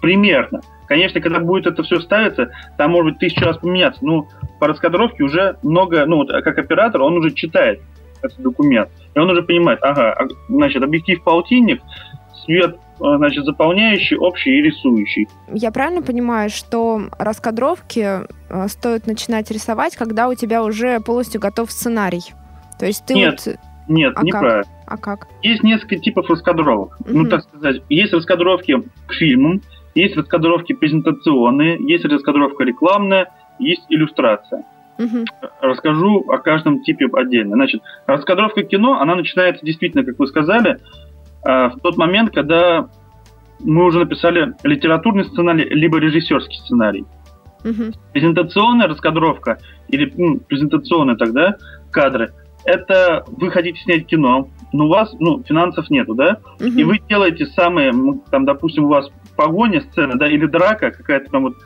Примерно. 0.07 0.61
Конечно, 0.87 1.21
когда 1.21 1.41
будет 1.41 1.67
это 1.67 1.83
все 1.83 1.99
ставиться, 1.99 2.53
там 2.77 2.93
может 2.93 3.15
быть 3.15 3.19
тысячу 3.19 3.45
раз 3.45 3.59
поменяться. 3.59 4.07
Ну, 4.07 4.29
по 4.61 4.69
раскадровке 4.69 5.25
уже 5.25 5.57
много, 5.65 6.07
ну, 6.07 6.19
вот, 6.19 6.29
как 6.45 6.59
оператор, 6.59 7.03
он 7.03 7.15
уже 7.15 7.33
читает 7.33 7.81
этот 8.23 8.39
документ. 8.39 8.89
И 9.17 9.19
он 9.19 9.29
уже 9.29 9.43
понимает, 9.43 9.81
ага, 9.83 10.13
а, 10.13 10.29
значит, 10.49 10.81
объектив 10.85 11.21
полтинник, 11.25 11.83
свет 12.45 12.77
а, 13.01 13.17
значит, 13.17 13.47
заполняющий, 13.47 14.17
общий 14.17 14.61
и 14.61 14.63
рисующий. 14.63 15.27
Я 15.53 15.73
правильно 15.73 16.03
понимаю, 16.03 16.51
что 16.51 17.09
раскадровки 17.19 18.21
а, 18.49 18.69
стоит 18.69 19.09
начинать 19.09 19.51
рисовать, 19.51 19.97
когда 19.97 20.29
у 20.29 20.35
тебя 20.35 20.63
уже 20.63 21.01
полностью 21.01 21.41
готов 21.41 21.73
сценарий? 21.73 22.33
То 22.79 22.87
есть 22.87 23.05
ты 23.07 23.15
Нет. 23.15 23.43
вот... 23.45 23.57
Нет, 23.89 24.13
а 24.15 24.23
неправильно. 24.23 24.63
Как? 24.63 24.73
А 24.87 24.97
как? 24.97 25.29
Есть 25.43 25.65
несколько 25.65 25.97
типов 25.97 26.31
раскадровок. 26.31 27.01
Угу. 27.01 27.11
Ну, 27.11 27.29
так 27.29 27.43
сказать, 27.43 27.83
есть 27.89 28.13
раскадровки 28.13 28.85
к 29.07 29.13
фильмам, 29.15 29.63
есть 29.97 30.17
раскадровки 30.17 30.75
презентационные, 30.75 31.79
есть 31.81 32.05
раскадровка 32.05 32.65
рекламная, 32.65 33.33
есть 33.59 33.85
иллюстрация. 33.89 34.65
Угу. 34.99 35.25
Расскажу 35.61 36.25
о 36.29 36.39
каждом 36.39 36.83
типе 36.83 37.07
отдельно. 37.13 37.57
Значит, 37.57 37.83
раскадровка 38.07 38.63
кино, 38.63 39.01
она 39.01 39.15
начинается 39.15 39.65
действительно, 39.65 40.05
как 40.05 40.19
вы 40.19 40.27
сказали, 40.27 40.79
а, 41.43 41.71
в 41.71 41.81
тот 41.81 41.97
момент, 41.97 42.33
когда 42.35 42.89
мы 43.61 43.85
уже 43.85 43.99
написали 43.99 44.55
литературный 44.63 45.25
сценарий, 45.25 45.65
либо 45.65 45.99
режиссерский 45.99 46.59
сценарий. 46.59 47.05
Угу. 47.65 47.93
Презентационная 48.13 48.89
раскадровка 48.89 49.59
или 49.89 50.13
ну, 50.17 50.39
презентационные 50.41 51.17
тогда 51.17 51.57
кадры 51.91 52.33
это 52.67 53.25
вы 53.29 53.51
хотите 53.51 53.81
снять 53.81 54.07
кино, 54.07 54.49
но 54.73 54.87
у 54.87 54.89
вас 54.89 55.15
ну, 55.21 55.43
финансов 55.45 55.89
нету, 55.89 56.15
да? 56.15 56.39
Угу. 56.61 56.67
И 56.67 56.85
вы 56.85 56.99
делаете 57.09 57.47
самые, 57.47 57.93
там, 58.31 58.45
допустим, 58.45 58.85
у 58.85 58.89
вас 58.89 59.09
погоня 59.37 59.81
сцена, 59.83 60.17
да, 60.17 60.29
или 60.29 60.47
драка, 60.47 60.91
какая-то 60.91 61.31
там 61.31 61.45
вот 61.45 61.57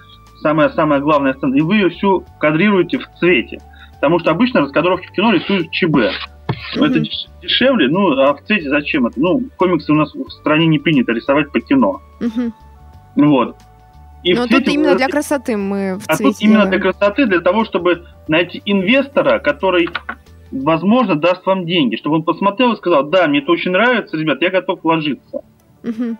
самая-самая 0.40 1.00
главная 1.00 1.34
сцена, 1.34 1.54
и 1.54 1.60
вы 1.60 1.76
ее 1.76 1.90
всю 1.90 2.24
кадрируете 2.38 2.98
в 2.98 3.06
цвете. 3.18 3.60
Потому 3.94 4.18
что 4.18 4.30
обычно 4.30 4.60
раскадровки 4.60 5.06
в 5.06 5.12
кино 5.12 5.32
рисуют 5.32 5.70
ЧБ. 5.70 5.96
Mm-hmm. 5.96 6.86
Это 6.86 7.00
дешевле, 7.42 7.88
ну, 7.88 8.18
а 8.18 8.34
в 8.34 8.42
цвете 8.42 8.70
зачем 8.70 9.06
это? 9.06 9.20
Ну, 9.20 9.42
комиксы 9.56 9.92
у 9.92 9.94
нас 9.94 10.14
в 10.14 10.30
стране 10.30 10.66
не 10.66 10.78
принято 10.78 11.12
рисовать 11.12 11.52
по 11.52 11.60
кино. 11.60 12.00
Mm-hmm. 12.20 12.52
Вот. 13.16 13.56
И 14.22 14.34
Но 14.34 14.46
тут 14.46 14.68
именно 14.68 14.96
для 14.96 15.08
красоты 15.08 15.56
мы 15.56 15.98
в. 15.98 16.04
А 16.06 16.16
тут 16.16 16.36
именно 16.40 16.66
для 16.66 16.78
красоты, 16.78 17.26
для 17.26 17.40
того, 17.40 17.64
чтобы 17.64 18.06
найти 18.28 18.60
инвестора, 18.66 19.38
который, 19.38 19.88
возможно, 20.50 21.14
даст 21.14 21.44
вам 21.46 21.64
деньги, 21.64 21.96
чтобы 21.96 22.16
он 22.16 22.22
посмотрел 22.22 22.72
и 22.72 22.76
сказал, 22.76 23.04
да, 23.04 23.26
мне 23.28 23.40
это 23.40 23.52
очень 23.52 23.70
нравится, 23.70 24.16
ребят, 24.16 24.42
я 24.42 24.50
готов 24.50 24.80
вложиться. 24.82 25.42
Угу. 25.82 26.16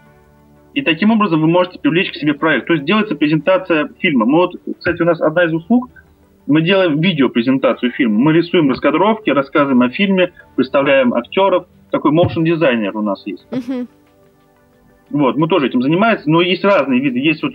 И 0.74 0.82
таким 0.82 1.10
образом 1.10 1.40
вы 1.40 1.48
можете 1.48 1.78
привлечь 1.78 2.12
к 2.12 2.14
себе 2.14 2.34
проект. 2.34 2.66
То 2.66 2.74
есть 2.74 2.84
делается 2.84 3.16
презентация 3.16 3.90
фильма. 3.98 4.24
Мы 4.24 4.38
вот, 4.38 4.54
кстати, 4.78 5.02
у 5.02 5.04
нас 5.04 5.20
одна 5.20 5.44
из 5.44 5.52
услуг, 5.52 5.90
мы 6.46 6.62
делаем 6.62 7.00
видеопрезентацию 7.00 7.92
фильма. 7.92 8.18
Мы 8.18 8.32
рисуем 8.32 8.70
раскадровки, 8.70 9.30
рассказываем 9.30 9.82
о 9.82 9.90
фильме, 9.90 10.32
представляем 10.56 11.14
актеров. 11.14 11.66
Такой 11.90 12.12
motion 12.12 12.44
дизайнер 12.44 12.96
у 12.96 13.02
нас 13.02 13.26
есть. 13.26 13.46
Uh-huh. 13.50 13.86
Вот, 15.10 15.36
мы 15.36 15.48
тоже 15.48 15.66
этим 15.66 15.82
занимаемся, 15.82 16.30
но 16.30 16.40
есть 16.40 16.64
разные 16.64 17.00
виды. 17.00 17.18
Есть 17.18 17.42
вот 17.42 17.52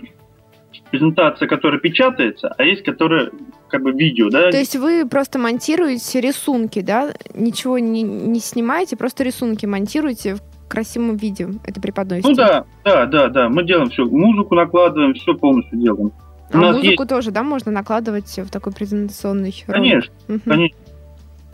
презентация, 0.90 1.48
которая 1.48 1.80
печатается, 1.80 2.54
а 2.56 2.62
есть, 2.62 2.82
которая 2.82 3.30
как 3.68 3.82
бы 3.82 3.92
видео, 3.92 4.28
да? 4.30 4.50
То 4.50 4.58
есть 4.58 4.76
вы 4.76 5.06
просто 5.08 5.38
монтируете 5.38 6.20
рисунки, 6.20 6.80
да? 6.80 7.12
Ничего 7.34 7.78
не, 7.78 8.02
не 8.02 8.40
снимаете, 8.40 8.96
просто 8.96 9.24
рисунки 9.24 9.64
монтируете 9.66 10.36
красивом 10.68 11.16
виде 11.16 11.48
это 11.64 11.80
преподносите. 11.80 12.28
Ну 12.28 12.34
да, 12.34 12.64
да, 12.84 13.06
да, 13.06 13.28
да. 13.28 13.48
Мы 13.48 13.64
делаем 13.64 13.90
все. 13.90 14.04
Музыку 14.04 14.54
накладываем, 14.54 15.14
все 15.14 15.34
полностью 15.34 15.78
делаем. 15.78 16.12
А 16.52 16.58
музыку 16.58 16.86
есть... 16.86 17.08
тоже, 17.08 17.30
да, 17.30 17.42
можно 17.42 17.72
накладывать 17.72 18.38
в 18.38 18.50
такой 18.50 18.72
презентационный 18.72 19.54
Конечно, 19.66 20.12
угу. 20.28 20.40
конечно, 20.44 20.78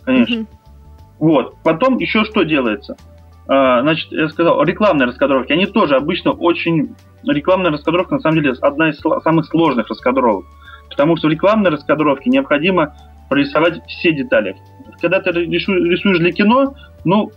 конечно. 0.05 0.41
Угу. 0.41 0.47
Вот. 1.19 1.57
Потом 1.63 1.99
еще 1.99 2.25
что 2.25 2.43
делается? 2.43 2.97
А, 3.47 3.81
значит, 3.83 4.11
я 4.13 4.29
сказал, 4.29 4.63
рекламные 4.65 5.07
раскадровки. 5.07 5.53
Они 5.53 5.67
тоже 5.67 5.97
обычно 5.97 6.33
очень... 6.33 6.95
Рекламная 7.25 7.71
раскадровка, 7.71 8.17
на 8.17 8.21
самом 8.21 8.43
деле, 8.43 8.55
одна 8.61 8.91
из 8.91 8.99
самых 8.99 9.47
сложных 9.47 9.89
раскадровок. 9.89 10.45
Потому 10.91 11.17
что 11.17 11.29
в 11.29 11.31
рекламной 11.31 11.71
раскадровке 11.71 12.29
необходимо 12.29 12.97
прорисовать 13.31 13.81
все 13.87 14.13
детали. 14.13 14.57
Когда 15.01 15.21
ты 15.21 15.31
рисуешь 15.31 16.19
для 16.19 16.33
кино, 16.33 16.75
ну, 17.05 17.31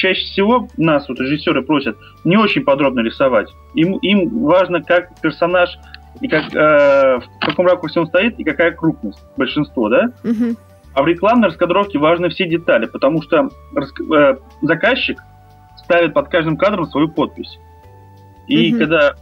чаще 0.00 0.22
всего 0.24 0.68
нас, 0.76 1.08
вот 1.08 1.20
режиссеры, 1.20 1.62
просят 1.62 1.96
не 2.24 2.36
очень 2.36 2.62
подробно 2.62 3.00
рисовать. 3.00 3.48
Им, 3.74 3.98
им 3.98 4.44
важно, 4.44 4.82
как 4.82 5.20
персонаж 5.20 5.78
и 6.20 6.28
как, 6.28 6.54
э, 6.54 7.20
в 7.20 7.44
каком 7.44 7.66
ракурсе 7.66 8.00
он 8.00 8.06
стоит 8.06 8.38
и 8.38 8.44
какая 8.44 8.72
крупность. 8.72 9.20
Большинство, 9.36 9.88
да? 9.88 10.10
Угу. 10.24 10.56
А 10.94 11.02
в 11.02 11.06
рекламной 11.06 11.48
раскадровке 11.48 11.98
важны 11.98 12.30
все 12.30 12.48
детали, 12.48 12.86
потому 12.86 13.22
что 13.22 13.48
э, 13.48 14.36
заказчик 14.62 15.20
ставит 15.84 16.14
под 16.14 16.28
каждым 16.28 16.56
кадром 16.56 16.86
свою 16.86 17.08
подпись. 17.08 17.58
И 18.48 18.72
угу. 18.72 18.80
когда 18.80 19.14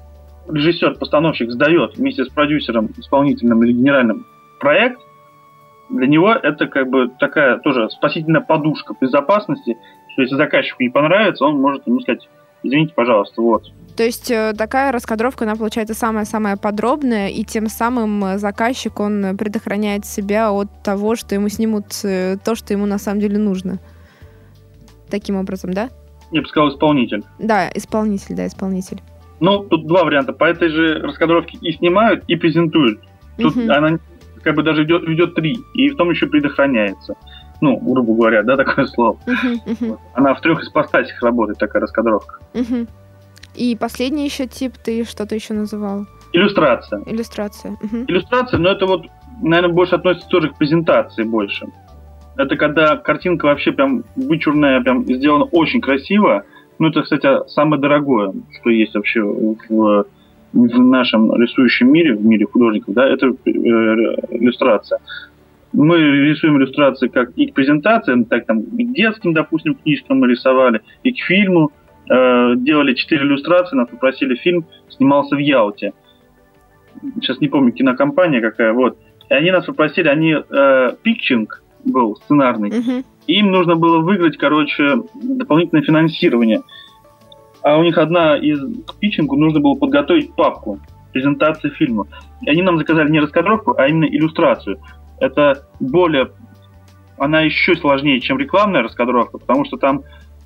режиссер, 0.49 0.95
постановщик 0.95 1.51
сдает 1.51 1.97
вместе 1.97 2.25
с 2.25 2.29
продюсером, 2.29 2.91
исполнительным 2.97 3.63
или 3.65 3.73
генеральным 3.73 4.27
проект, 4.61 5.01
для 5.91 6.07
него 6.07 6.33
это 6.33 6.67
как 6.67 6.89
бы 6.89 7.11
такая 7.19 7.59
тоже 7.59 7.89
спасительная 7.91 8.43
подушка 8.43 8.95
безопасности, 9.01 9.77
что 10.19 10.23
если 10.23 10.35
заказчику 10.35 10.83
не 10.83 10.89
понравится, 10.89 11.45
он 11.45 11.61
может 11.61 11.87
ему 11.87 12.01
сказать, 12.01 12.29
извините, 12.65 12.93
пожалуйста, 12.93 13.41
вот. 13.41 13.71
То 13.97 14.03
есть 14.03 14.31
э, 14.33 14.53
такая 14.57 14.91
раскадровка, 14.91 15.45
она 15.45 15.55
получается 15.55 15.95
самая-самая 15.95 16.57
подробная, 16.57 17.29
и 17.29 17.45
тем 17.45 17.69
самым 17.69 18.25
э, 18.25 18.39
заказчик, 18.39 18.99
он 18.99 19.37
предохраняет 19.37 20.07
себя 20.07 20.51
от 20.51 20.69
того, 20.83 21.15
что 21.15 21.37
ему 21.37 21.49
снимут 21.49 21.87
э, 22.03 22.37
то, 22.45 22.57
что 22.57 22.75
ему 22.75 22.87
на 22.87 22.99
самом 22.99 23.21
деле 23.21 23.39
нужно. 23.39 23.79
Таким 25.09 25.37
образом, 25.37 25.73
да? 25.73 25.89
Я 26.33 26.43
бы 26.43 26.49
сказал, 26.49 26.71
исполнитель. 26.71 27.23
Да, 27.39 27.71
исполнитель, 27.73 28.35
да, 28.35 28.47
исполнитель. 28.47 29.01
Ну, 29.39 29.61
тут 29.61 29.87
два 29.87 30.03
варианта. 30.03 30.33
По 30.33 30.45
этой 30.45 30.69
же 30.69 30.99
раскадровке 30.99 31.59
и 31.61 31.73
снимают, 31.73 32.25
и 32.27 32.35
презентуют. 32.35 33.01
Тут 33.39 33.57
угу. 33.57 33.71
она 33.71 33.99
как 34.43 34.57
бы 34.57 34.65
даже 34.65 34.83
ведет, 34.83 35.07
ведет 35.07 35.35
три, 35.37 35.59
и 35.75 35.91
в 35.91 35.97
том 35.97 36.11
еще 36.11 36.27
предохраняется 36.27 37.15
ну, 37.61 37.77
грубо 37.79 38.15
говоря, 38.15 38.43
да, 38.43 38.57
такое 38.57 38.87
слово. 38.87 39.19
Uh-huh, 39.27 39.59
uh-huh. 39.67 39.99
Она 40.15 40.35
в 40.35 40.41
трех 40.41 40.63
ипостасях 40.65 41.23
работает, 41.23 41.59
такая 41.59 41.83
раскадровка. 41.83 42.39
Uh-huh. 42.55 42.89
И 43.55 43.77
последний 43.77 44.25
еще 44.25 44.47
тип 44.47 44.75
ты 44.85 45.05
что-то 45.05 45.35
еще 45.35 45.55
называл? 45.55 46.07
Иллюстрация. 46.33 47.03
Иллюстрация. 47.07 47.73
Uh-huh. 47.83 48.05
Иллюстрация, 48.07 48.59
но 48.59 48.71
это 48.71 48.87
вот, 48.87 49.07
наверное, 49.43 49.75
больше 49.75 49.97
относится 49.97 50.29
тоже 50.29 50.51
к 50.51 50.57
презентации 50.57 51.25
больше. 51.25 51.67
Это 52.37 52.57
когда 52.57 52.97
картинка 52.97 53.47
вообще 53.47 53.73
прям 53.73 54.05
вычурная, 54.15 54.81
прям 54.81 55.05
сделана 55.05 55.45
очень 55.47 55.81
красиво. 55.81 56.45
Ну, 56.79 56.89
это, 56.89 57.03
кстати, 57.03 57.49
самое 57.49 57.83
дорогое, 57.83 58.33
что 58.61 58.71
есть 58.71 58.95
вообще 58.95 59.21
в, 59.21 60.07
в 60.53 60.79
нашем 60.79 61.35
рисующем 61.35 61.91
мире, 61.91 62.15
в 62.15 62.25
мире 62.25 62.47
художников, 62.47 62.95
да, 62.95 63.09
это 63.09 63.27
э, 63.27 63.51
иллюстрация 63.51 65.01
мы 65.73 65.99
рисуем 65.99 66.59
иллюстрации 66.59 67.09
как 67.09 67.31
и 67.37 67.47
к 67.47 67.55
презентациям, 67.55 68.25
так 68.25 68.47
там 68.47 68.61
и 68.61 68.85
к 68.85 68.93
детским, 68.93 69.33
допустим, 69.33 69.75
книжкам 69.75 70.21
мы 70.21 70.29
рисовали, 70.29 70.81
и 71.03 71.13
к 71.13 71.19
фильму, 71.19 71.73
э, 72.11 72.55
делали 72.57 72.95
четыре 72.95 73.23
иллюстрации, 73.23 73.77
нас 73.77 73.89
попросили 73.89 74.35
фильм, 74.37 74.67
снимался 74.89 75.37
в 75.37 75.39
Ялте. 75.39 75.93
Сейчас 77.17 77.41
не 77.41 77.49
помню, 77.49 77.73
кинокомпания 77.73 78.41
какая, 78.41 78.73
вот. 78.73 78.99
И 79.29 79.35
они 79.35 79.51
нас 79.51 79.67
попросили, 79.67 80.09
они 80.09 80.33
э, 80.33 80.91
был 81.85 82.17
сценарный, 82.17 82.71
Мгм. 82.71 83.05
им 83.27 83.51
нужно 83.51 83.77
было 83.77 83.99
выиграть, 83.99 84.37
короче, 84.37 85.03
дополнительное 85.15 85.83
финансирование. 85.83 86.63
А 87.63 87.79
у 87.79 87.83
них 87.83 87.99
одна 87.99 88.37
из 88.37 88.61
к 88.87 88.99
питчингу 88.99 89.37
нужно 89.37 89.61
было 89.61 89.75
подготовить 89.75 90.35
папку 90.35 90.81
презентации 91.13 91.71
фильма. 91.71 92.07
И 92.43 92.51
они 92.51 92.63
нам 92.63 92.79
заказали 92.79 93.11
не 93.11 93.21
раскадровку, 93.21 93.75
а 93.77 93.89
именно 93.89 94.05
иллюстрацию. 94.05 94.79
Это 95.21 95.67
более... 95.81 96.31
Она 97.19 97.41
еще 97.41 97.75
сложнее, 97.75 98.21
чем 98.21 98.39
рекламная 98.39 98.83
раскадровка, 98.83 99.39
потому 99.39 99.65
что 99.65 99.77
там 99.77 100.03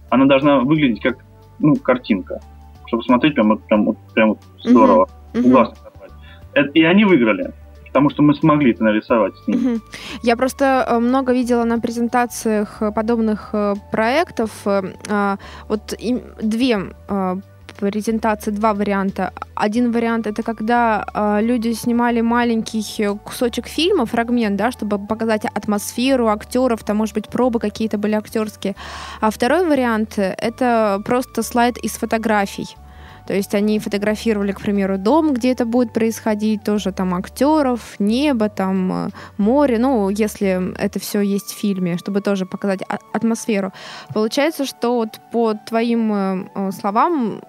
она 0.09 0.25
должна 0.27 0.61
выглядеть 0.61 1.03
как 1.03 1.19
ну, 1.59 1.77
картинка. 1.77 2.41
Чтобы 2.87 3.03
смотреть 3.03 3.35
прям, 3.35 3.59
прям, 3.59 3.85
вот- 3.87 3.99
прям 4.15 4.29
вот 4.31 4.39
здорово. 4.63 5.09
Не 5.35 5.51
оторвать. 5.51 6.13
Это- 6.55 6.71
И 6.71 6.83
они 6.83 7.05
выиграли, 7.05 7.53
потому 7.87 8.11
что 8.11 8.23
мы 8.23 8.35
смогли 8.35 8.73
это 8.73 8.85
нарисовать 8.85 9.35
с 9.37 9.49
ними. 9.49 9.81
Я 10.23 10.37
просто 10.37 10.87
э, 10.89 10.99
много 10.99 11.33
видела 11.33 11.65
на 11.65 11.79
презентациях 11.79 12.81
э, 12.83 12.91
подобных 12.93 13.51
э, 13.53 13.75
проектов. 13.91 14.51
э, 14.67 14.83
а, 15.11 15.37
Вот 15.69 15.95
две 16.43 16.79
презентации, 17.91 18.51
два 18.53 18.73
варианта. 18.73 19.33
Один 19.55 19.93
вариант 19.93 20.27
это 20.27 20.43
когда 20.43 21.05
э, 21.15 21.41
люди 21.43 21.75
снимали 21.75 22.23
маленький 22.23 22.85
э, 22.99 23.15
кусочек 23.25 23.67
фильма, 23.67 24.07
фрагмент, 24.07 24.57
да, 24.57 24.71
чтобы 24.71 24.99
показать 25.07 25.45
атмосферу 25.45 26.29
актеров, 26.29 26.85
там, 26.85 26.97
может 26.97 27.15
быть, 27.15 27.29
пробы 27.29 27.59
какие-то 27.59 27.99
были 27.99 28.15
актерские. 28.15 28.75
А 29.21 29.31
второй 29.31 29.67
вариант 29.67 30.19
это 30.19 31.03
просто 31.05 31.43
слайд 31.43 31.79
из 31.79 31.93
фотографий. 31.93 32.77
То 33.27 33.35
есть 33.35 33.55
они 33.55 33.79
фотографировали, 33.79 34.53
к 34.53 34.61
примеру, 34.61 34.99
дом, 34.99 35.33
где 35.35 35.53
это 35.53 35.65
будет 35.65 35.93
происходить, 35.93 36.65
тоже 36.65 36.93
там 36.93 37.15
актеров, 37.15 37.81
небо, 37.99 38.49
там 38.49 38.93
э, 38.93 39.09
море, 39.39 39.79
ну, 39.79 40.09
если 40.11 40.75
это 40.79 40.99
все 40.99 41.21
есть 41.21 41.53
в 41.53 41.59
фильме, 41.59 41.97
чтобы 41.99 42.21
тоже 42.21 42.47
показать 42.47 42.81
а- 42.89 42.99
атмосферу. 43.13 43.73
Получается, 44.15 44.65
что 44.65 44.97
вот 44.97 45.09
по 45.33 45.55
твоим 45.55 46.13
э, 46.13 46.45
э, 46.55 46.71
словам 46.73 47.41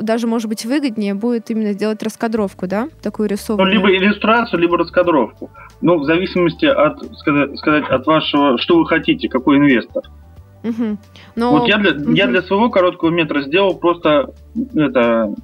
даже, 0.00 0.26
может 0.26 0.48
быть, 0.48 0.64
выгоднее 0.64 1.14
будет 1.14 1.50
именно 1.50 1.72
сделать 1.72 2.02
раскадровку, 2.02 2.66
да, 2.66 2.88
такую 3.02 3.28
Ну, 3.28 3.34
рисованную? 3.34 3.72
либо 3.72 3.90
иллюстрацию, 3.94 4.60
либо 4.60 4.78
раскадровку. 4.78 5.50
Ну, 5.80 5.98
в 5.98 6.04
зависимости 6.04 6.66
от, 6.66 6.98
сказать, 7.18 7.88
от 7.88 8.06
вашего, 8.06 8.58
что 8.58 8.78
вы 8.78 8.86
хотите, 8.86 9.28
какой 9.28 9.56
инвестор. 9.58 10.02
Но... 11.36 11.52
вот 11.52 11.68
я 11.68 11.78
для, 11.78 11.92
я 12.12 12.26
для 12.26 12.42
своего 12.42 12.70
короткого 12.70 13.10
метра 13.10 13.42
сделал 13.42 13.76
просто 13.76 14.32
это 14.74 15.34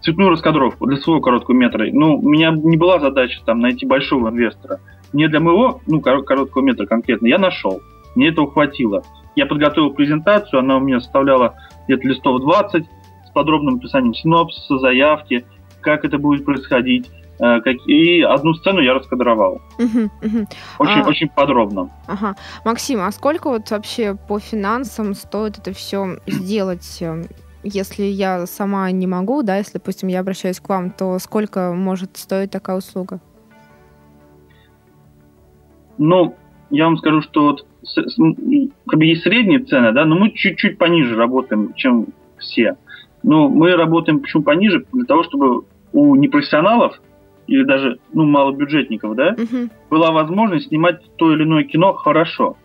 цветную 0.00 0.30
раскадровку 0.30 0.86
для 0.86 0.98
своего 0.98 1.20
короткого 1.20 1.56
метра. 1.56 1.86
Ну, 1.90 2.18
у 2.18 2.28
меня 2.28 2.50
не 2.50 2.76
была 2.76 2.98
задача 3.00 3.40
там 3.44 3.60
найти 3.60 3.86
большого 3.86 4.28
инвестора. 4.28 4.80
Мне 5.12 5.28
для 5.28 5.40
моего, 5.40 5.80
ну, 5.86 6.00
коро- 6.00 6.22
короткого 6.22 6.62
метра 6.62 6.86
конкретно, 6.86 7.26
я 7.26 7.38
нашел. 7.38 7.80
Мне 8.14 8.28
этого 8.28 8.50
хватило. 8.50 9.02
Я 9.34 9.46
подготовил 9.46 9.90
презентацию, 9.90 10.60
она 10.60 10.76
у 10.76 10.80
меня 10.80 11.00
составляла 11.00 11.54
где-то 11.86 12.06
листов 12.06 12.40
20 12.40 12.84
с 13.26 13.30
подробным 13.30 13.76
описанием 13.76 14.14
синопсиса, 14.14 14.78
заявки, 14.78 15.44
как 15.80 16.04
это 16.04 16.18
будет 16.18 16.44
происходить. 16.44 17.10
Э, 17.38 17.60
И 17.86 18.22
одну 18.22 18.54
сцену 18.54 18.80
я 18.80 18.94
раскадровал. 18.94 19.60
Очень, 19.78 21.00
А. 21.00 21.08
очень 21.08 21.28
подробно. 21.28 21.90
Ага. 22.06 22.34
Максим, 22.64 23.00
а 23.00 23.10
сколько 23.12 23.48
вот 23.50 23.70
вообще 23.70 24.16
по 24.28 24.38
финансам 24.38 25.14
стоит 25.14 25.58
это 25.58 25.72
все 25.72 26.18
сделать? 26.26 26.98
э, 27.00 27.24
Если 27.62 28.04
я 28.04 28.46
сама 28.46 28.90
не 28.90 29.06
могу, 29.06 29.42
да, 29.42 29.56
если, 29.56 29.74
допустим, 29.74 30.08
я 30.08 30.20
обращаюсь 30.20 30.60
к 30.60 30.68
вам, 30.68 30.90
то 30.90 31.18
сколько 31.18 31.72
может 31.72 32.16
стоить 32.16 32.50
такая 32.50 32.76
услуга? 32.76 33.20
Ну, 35.98 36.34
я 36.70 36.84
вам 36.86 36.98
скажу, 36.98 37.22
что 37.22 37.44
вот 37.44 37.66
как 38.86 38.98
бы 38.98 39.04
есть 39.04 39.22
средние 39.22 39.60
цены, 39.60 39.92
да, 39.92 40.04
но 40.04 40.16
мы 40.16 40.30
чуть-чуть 40.30 40.78
пониже 40.78 41.16
работаем, 41.16 41.74
чем 41.74 42.06
все. 42.38 42.76
Но 43.22 43.48
мы 43.48 43.76
работаем 43.76 44.20
почему 44.20 44.42
пониже? 44.42 44.84
Для 44.92 45.04
того, 45.04 45.22
чтобы 45.24 45.64
у 45.92 46.14
непрофессионалов 46.16 47.00
или 47.46 47.64
даже 47.64 47.98
ну, 48.12 48.24
малобюджетников, 48.24 49.14
да, 49.16 49.34
Мгм. 49.36 49.70
была 49.90 50.10
возможность 50.12 50.68
снимать 50.68 51.00
то 51.16 51.32
или 51.32 51.42
иное 51.44 51.64
кино 51.64 51.92
хорошо. 51.94 52.56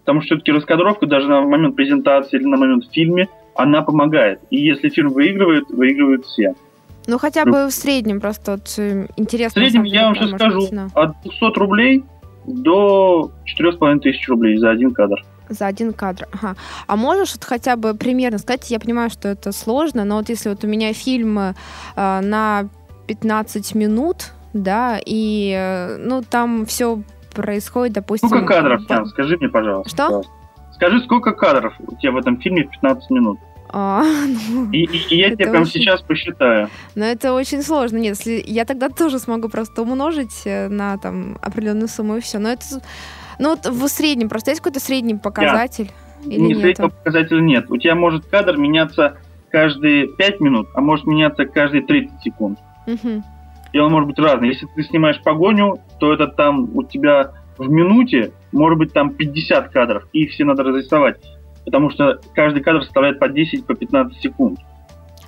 Потому 0.00 0.20
что 0.20 0.34
все-таки 0.36 0.52
раскадровка 0.52 1.06
даже 1.06 1.28
на 1.28 1.40
момент 1.42 1.74
презентации 1.76 2.36
или 2.38 2.46
на 2.46 2.56
момент 2.56 2.84
в 2.84 2.92
фильме, 2.92 3.28
она 3.54 3.82
помогает. 3.82 4.40
И 4.50 4.56
если 4.60 4.88
фильм 4.90 5.08
выигрывает, 5.10 5.64
выигрывают 5.70 6.24
все. 6.26 6.54
Ну, 7.08 7.18
хотя 7.18 7.44
бы 7.44 7.66
в 7.66 7.70
среднем 7.72 8.20
просто 8.20 8.52
вот 8.52 8.74
э, 8.78 9.06
В 9.16 9.20
интересно. 9.20 9.62
на 9.62 9.68
среднем, 9.68 9.86
самом 9.86 9.92
я 9.94 10.04
вам 10.04 10.14
деле, 10.14 10.26
сейчас 10.26 10.40
скажу, 10.40 10.58
быть 10.60 10.68
цена. 10.68 10.88
от 10.94 11.22
200 11.22 11.58
рублей 11.58 12.04
до 12.46 13.30
4,5 13.60 14.00
тысяч 14.00 14.28
рублей 14.28 14.56
за 14.58 14.70
один 14.70 14.92
кадр. 14.92 15.24
За 15.48 15.66
один 15.66 15.92
кадр. 15.92 16.26
Ага. 16.32 16.56
А 16.88 16.96
можешь 16.96 17.34
вот 17.34 17.44
хотя 17.44 17.76
бы 17.76 17.94
примерно 17.94 18.38
сказать, 18.38 18.68
я 18.70 18.80
понимаю, 18.80 19.10
что 19.10 19.28
это 19.28 19.52
сложно, 19.52 20.04
но 20.04 20.16
вот 20.16 20.28
если 20.28 20.48
вот 20.48 20.64
у 20.64 20.66
меня 20.66 20.92
фильм 20.92 21.38
э, 21.38 21.52
на 21.96 22.68
15 23.06 23.74
минут, 23.74 24.32
да, 24.52 24.98
и, 25.04 25.52
э, 25.56 25.96
ну, 25.98 26.22
там 26.22 26.66
все 26.66 27.02
происходит, 27.34 27.94
допустим... 27.94 28.28
Сколько 28.28 28.46
кадров, 28.54 28.88
Ян, 28.88 29.06
скажи 29.06 29.36
мне, 29.36 29.48
пожалуйста. 29.48 29.90
Что? 29.90 30.04
пожалуйста. 30.06 30.32
Скажи, 30.74 31.00
сколько 31.00 31.32
кадров 31.32 31.74
у 31.78 31.94
тебя 31.96 32.12
в 32.12 32.16
этом 32.16 32.38
фильме 32.40 32.64
в 32.64 32.70
15 32.70 33.10
минут? 33.10 33.38
А, 33.70 34.02
ну, 34.50 34.70
И, 34.72 34.84
и- 34.84 35.14
и 35.14 35.18
я 35.18 35.30
тебе 35.30 35.48
прям 35.50 35.62
очень- 35.62 35.72
сейчас 35.82 36.00
посчитаю. 36.02 36.68
Но 36.94 37.04
это 37.04 37.32
очень 37.32 37.62
сложно. 37.62 37.96
Нет, 37.98 38.16
если 38.18 38.42
я 38.46 38.64
тогда 38.64 38.88
тоже 38.88 39.18
смогу 39.18 39.48
просто 39.48 39.82
умножить 39.82 40.42
э, 40.44 40.68
на 40.68 40.96
там 40.98 41.38
определенную 41.42 41.88
сумму 41.88 42.16
и 42.16 42.20
все. 42.20 42.38
Но 42.38 42.50
это, 42.50 42.64
ну 43.38 43.50
вот 43.50 43.66
в 43.66 43.88
среднем 43.88 44.28
просто 44.28 44.50
есть 44.50 44.60
какой-то 44.60 44.80
средний 44.80 45.14
показатель 45.14 45.90
или 46.24 46.40
Ни 46.40 46.48
нет? 46.48 46.58
среднего 46.58 46.88
показателя 46.88 47.40
нет. 47.40 47.70
У 47.70 47.76
тебя 47.76 47.94
может 47.94 48.24
кадр 48.26 48.56
меняться 48.56 49.16
каждые 49.50 50.08
5 50.08 50.40
минут, 50.40 50.68
а 50.74 50.80
может 50.80 51.06
меняться 51.06 51.44
каждые 51.46 51.82
30 51.82 52.22
секунд. 52.22 52.58
И 53.72 53.78
он 53.78 53.92
может 53.92 54.08
быть 54.08 54.18
разный. 54.18 54.48
Если 54.48 54.66
ты 54.74 54.82
снимаешь 54.84 55.20
погоню, 55.22 55.78
то 55.98 56.12
это 56.12 56.28
там 56.28 56.70
у 56.74 56.82
тебя 56.82 57.32
в 57.58 57.68
минуте 57.68 58.32
может 58.52 58.78
быть 58.78 58.92
там 58.92 59.10
50 59.14 59.70
кадров, 59.70 60.04
и 60.12 60.24
их 60.24 60.30
все 60.30 60.44
надо 60.44 60.62
разрисовать. 60.62 61.20
Потому 61.64 61.90
что 61.90 62.20
каждый 62.34 62.62
кадр 62.62 62.82
составляет 62.82 63.18
по 63.18 63.28
10, 63.28 63.66
по 63.66 63.74
15 63.74 64.20
секунд. 64.20 64.60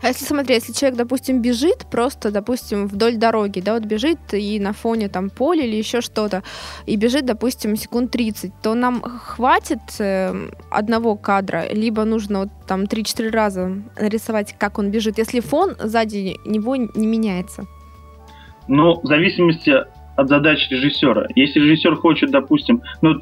А 0.03 0.09
если 0.09 0.25
смотри, 0.25 0.55
если 0.55 0.73
человек, 0.73 0.99
допустим, 0.99 1.43
бежит 1.43 1.87
просто, 1.91 2.31
допустим, 2.31 2.87
вдоль 2.87 3.17
дороги, 3.17 3.61
да, 3.61 3.75
вот 3.75 3.85
бежит 3.85 4.19
и 4.33 4.61
на 4.61 4.73
фоне 4.73 5.09
там 5.09 5.31
поля 5.31 5.65
или 5.65 5.77
еще 5.77 6.01
что-то, 6.01 6.43
и 6.87 6.97
бежит, 6.97 7.25
допустим, 7.27 7.77
секунд 7.77 8.11
30, 8.13 8.53
то 8.63 8.75
нам 8.75 9.03
хватит 9.03 9.81
э, 9.99 10.35
одного 10.71 11.17
кадра, 11.17 11.65
либо 11.73 12.05
нужно 12.05 12.41
вот 12.41 12.49
там 12.67 12.85
3-4 12.85 13.31
раза 13.31 13.73
нарисовать, 14.01 14.55
как 14.59 14.79
он 14.79 14.91
бежит, 14.91 15.19
если 15.19 15.41
фон 15.41 15.75
сзади 15.79 16.37
него 16.45 16.77
не 16.77 17.07
меняется. 17.07 17.67
Но 18.69 19.01
в 19.01 19.07
зависимости 19.07 19.73
от 20.17 20.29
задач 20.29 20.69
режиссера. 20.71 21.27
Если 21.35 21.61
режиссер 21.61 21.97
хочет, 21.97 22.31
допустим, 22.31 22.83
ну, 23.03 23.21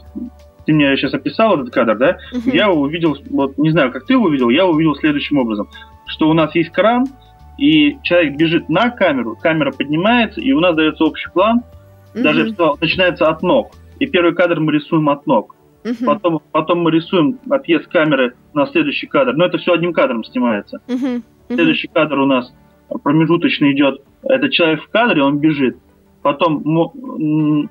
ты 0.66 0.72
мне 0.72 0.96
сейчас 0.96 1.14
описал 1.14 1.60
этот 1.60 1.72
кадр, 1.72 1.96
да? 1.96 2.18
Мгм. 2.32 2.50
Я 2.50 2.70
увидел, 2.70 3.16
вот 3.30 3.56
не 3.58 3.70
знаю, 3.70 3.92
как 3.92 4.06
ты 4.06 4.16
увидел, 4.16 4.48
я 4.48 4.66
увидел 4.66 4.96
следующим 4.96 5.38
образом, 5.38 5.68
что 6.06 6.28
у 6.28 6.34
нас 6.34 6.54
есть 6.54 6.70
кран, 6.70 7.06
и 7.58 7.98
человек 8.02 8.36
бежит 8.36 8.68
на 8.68 8.90
камеру, 8.90 9.36
камера 9.40 9.72
поднимается, 9.72 10.40
и 10.40 10.52
у 10.52 10.60
нас 10.60 10.74
дается 10.74 11.04
общий 11.04 11.30
план, 11.30 11.62
даже 12.14 12.40
бы 12.40 12.46
Мгм. 12.46 12.54
сказал, 12.54 12.78
начинается 12.80 13.28
от 13.28 13.42
ног. 13.42 13.72
И 13.98 14.06
первый 14.06 14.34
кадр 14.34 14.60
мы 14.60 14.72
рисуем 14.72 15.08
от 15.08 15.26
ног. 15.26 15.54
Мгм. 15.84 16.04
Потом, 16.04 16.40
потом 16.52 16.80
мы 16.80 16.90
рисуем 16.90 17.38
отъезд 17.48 17.86
камеры 17.88 18.34
на 18.54 18.66
следующий 18.66 19.06
кадр. 19.06 19.34
Но 19.34 19.46
это 19.46 19.58
все 19.58 19.72
одним 19.72 19.92
кадром 19.92 20.24
снимается. 20.24 20.80
Мгм. 20.88 21.06
Мгм. 21.06 21.22
Следующий 21.54 21.88
кадр 21.88 22.18
у 22.18 22.26
нас 22.26 22.52
промежуточный 23.02 23.72
идет. 23.72 24.00
Это 24.22 24.50
человек 24.50 24.82
в 24.82 24.88
кадре, 24.90 25.22
он 25.22 25.38
бежит. 25.38 25.76
Потом 26.26 27.70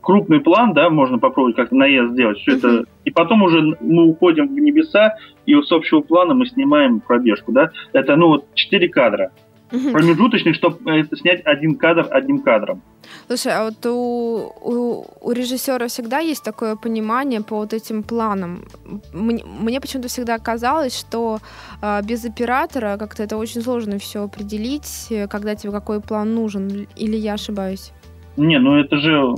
крупный 0.00 0.38
план, 0.38 0.74
да, 0.74 0.90
можно 0.90 1.18
попробовать 1.18 1.56
как-то 1.56 1.74
наезд 1.74 2.12
сделать. 2.12 2.38
Все 2.38 2.56
это. 2.56 2.84
И 3.04 3.10
потом 3.10 3.42
уже 3.42 3.76
мы 3.80 4.04
уходим 4.04 4.46
в 4.46 4.52
небеса, 4.52 5.16
и 5.44 5.60
с 5.60 5.72
общего 5.72 6.00
плана 6.00 6.32
мы 6.32 6.46
снимаем 6.46 7.00
пробежку, 7.00 7.50
да. 7.50 7.70
Это, 7.92 8.14
ну, 8.14 8.28
вот 8.28 8.44
четыре 8.54 8.88
кадра. 8.88 9.32
Мгм. 9.72 9.92
Промежуточный, 9.92 10.52
чтобы 10.54 10.90
это 10.90 11.16
снять 11.16 11.42
один 11.44 11.76
кадр 11.76 12.06
одним 12.10 12.40
кадром. 12.40 12.82
Слушай, 13.26 13.52
а 13.52 13.64
вот 13.64 13.86
у, 13.86 14.52
у, 14.60 15.04
у 15.20 15.32
режиссера 15.32 15.86
всегда 15.86 16.18
есть 16.18 16.44
такое 16.44 16.76
понимание 16.76 17.40
по 17.40 17.56
вот 17.56 17.72
этим 17.72 18.02
планам. 18.02 18.64
Мне, 19.12 19.44
мне 19.44 19.80
почему-то 19.80 20.08
всегда 20.08 20.38
казалось, 20.38 20.98
что 20.98 21.38
а, 21.80 22.02
без 22.02 22.24
оператора 22.24 22.96
как-то 22.98 23.22
это 23.22 23.36
очень 23.36 23.62
сложно 23.62 23.98
все 23.98 24.24
определить, 24.24 25.06
э, 25.10 25.28
когда 25.28 25.54
тебе 25.54 25.72
какой 25.72 26.00
план 26.00 26.34
нужен. 26.34 26.86
Или 26.96 27.16
я 27.16 27.34
ошибаюсь? 27.34 27.92
Не, 28.36 28.58
ну 28.58 28.76
это 28.76 28.96
же, 28.96 29.34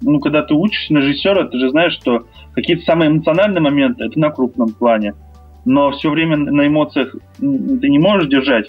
ну 0.00 0.20
когда 0.20 0.42
ты 0.42 0.54
учишься 0.54 0.94
на 0.94 0.98
режиссера, 0.98 1.44
ты 1.44 1.58
же 1.58 1.70
знаешь, 1.70 1.94
что 1.94 2.26
какие-то 2.54 2.84
самые 2.84 3.10
эмоциональные 3.10 3.60
моменты 3.60 4.04
это 4.04 4.18
на 4.18 4.30
крупном 4.30 4.70
плане. 4.70 5.14
но 5.64 5.90
все 5.92 6.10
время 6.10 6.36
на 6.36 6.66
эмоциях 6.66 7.14
ты 7.38 7.88
не 7.88 7.98
можешь 7.98 8.28
держать, 8.28 8.68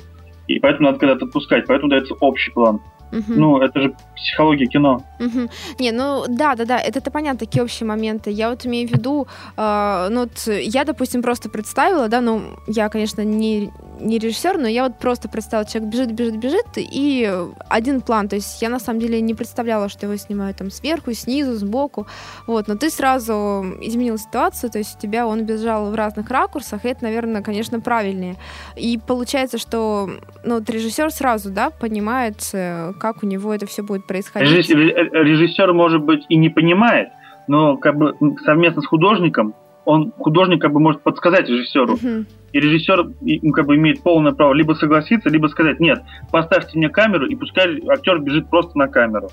и 0.50 0.60
поэтому 0.60 0.88
надо 0.88 1.00
когда-то 1.00 1.26
отпускать, 1.26 1.68
поэтому 1.68 1.90
дается 1.90 2.16
общий 2.20 2.52
план. 2.52 2.82
Угу. 3.12 3.24
Ну, 3.28 3.60
это 3.60 3.82
же 3.82 3.96
психология 4.16 4.66
кино. 4.66 5.04
Угу. 5.20 5.50
Не, 5.80 5.92
ну 5.92 6.26
да, 6.28 6.56
да, 6.56 6.66
да, 6.66 6.80
это, 6.80 7.00
это 7.00 7.12
понятно, 7.12 7.40
такие 7.40 7.64
общие 7.64 7.88
моменты. 7.88 8.30
Я 8.30 8.50
вот 8.50 8.66
имею 8.66 8.88
в 8.88 8.92
виду, 8.92 9.28
э, 9.58 10.08
ну 10.12 10.22
вот 10.22 10.48
я, 10.48 10.86
допустим, 10.86 11.22
просто 11.22 11.50
представила, 11.50 12.08
да, 12.08 12.22
ну 12.22 12.42
я, 12.68 12.90
конечно, 12.90 13.24
не, 13.24 13.72
не 14.00 14.18
режиссер, 14.18 14.58
но 14.58 14.68
я 14.68 14.84
вот 14.84 14.98
просто 14.98 15.30
представила, 15.30 15.68
человек 15.68 15.92
бежит, 15.92 16.12
бежит, 16.12 16.38
бежит, 16.38 16.68
и 16.78 17.32
один 17.70 18.02
план, 18.02 18.28
то 18.28 18.36
есть 18.36 18.62
я 18.62 18.70
на 18.70 18.80
самом 18.80 19.00
деле 19.00 19.22
не 19.22 19.34
представляла, 19.34 19.90
что 19.90 20.06
его 20.06 20.16
снимают 20.16 20.58
там 20.58 20.72
сверху, 20.72 21.14
снизу, 21.14 21.56
сбоку, 21.56 22.08
вот, 22.48 22.68
но 22.68 22.76
ты 22.76 22.90
сразу 22.90 23.34
изменил 23.82 24.18
ситуацию, 24.18 24.72
то 24.72 24.78
есть 24.78 24.98
у 24.98 25.02
тебя 25.02 25.28
он 25.28 25.46
бежал 25.46 25.92
в 25.92 25.96
разных 25.96 26.30
ракурсах, 26.30 26.86
и 26.86 26.90
это, 26.90 27.04
наверное, 27.04 27.42
конечно, 27.42 27.80
правильнее. 27.80 28.36
И 28.76 29.00
получается, 29.06 29.58
что, 29.58 30.10
ну, 30.44 30.56
вот 30.56 30.70
режиссер 30.70 31.12
сразу, 31.12 31.52
да, 31.52 31.70
понимает, 31.70 32.38
э, 32.54 32.94
как 33.00 33.24
у 33.24 33.26
него 33.26 33.54
это 33.54 33.66
все 33.66 33.84
будет 33.84 34.08
происходить. 34.08 34.50
Режиссер, 34.50 34.78
режиссер 34.78 35.74
может 35.74 36.02
быть, 36.02 36.26
и 36.30 36.36
не 36.36 36.50
понимает, 36.50 37.10
но 37.48 37.78
как 37.78 37.98
бы 37.98 38.16
совместно 38.46 38.82
с 38.82 38.86
художником 38.86 39.54
он 39.90 40.12
художник 40.12 40.62
как 40.62 40.72
бы 40.72 40.80
может 40.80 41.02
подсказать 41.02 41.50
режиссеру. 41.50 41.96
Uh-huh. 41.96 42.26
И 42.54 42.60
режиссер 42.60 43.10
ну, 43.42 43.52
как 43.52 43.66
бы 43.66 43.76
имеет 43.76 44.04
полное 44.04 44.34
право 44.34 44.54
либо 44.54 44.74
согласиться, 44.74 45.30
либо 45.30 45.48
сказать, 45.48 45.80
нет, 45.80 46.04
поставьте 46.32 46.78
мне 46.78 46.90
камеру, 46.90 47.26
и 47.26 47.36
пускай 47.36 47.82
актер 47.90 48.20
бежит 48.20 48.50
просто 48.52 48.78
на 48.78 48.88
камеру. 48.88 49.30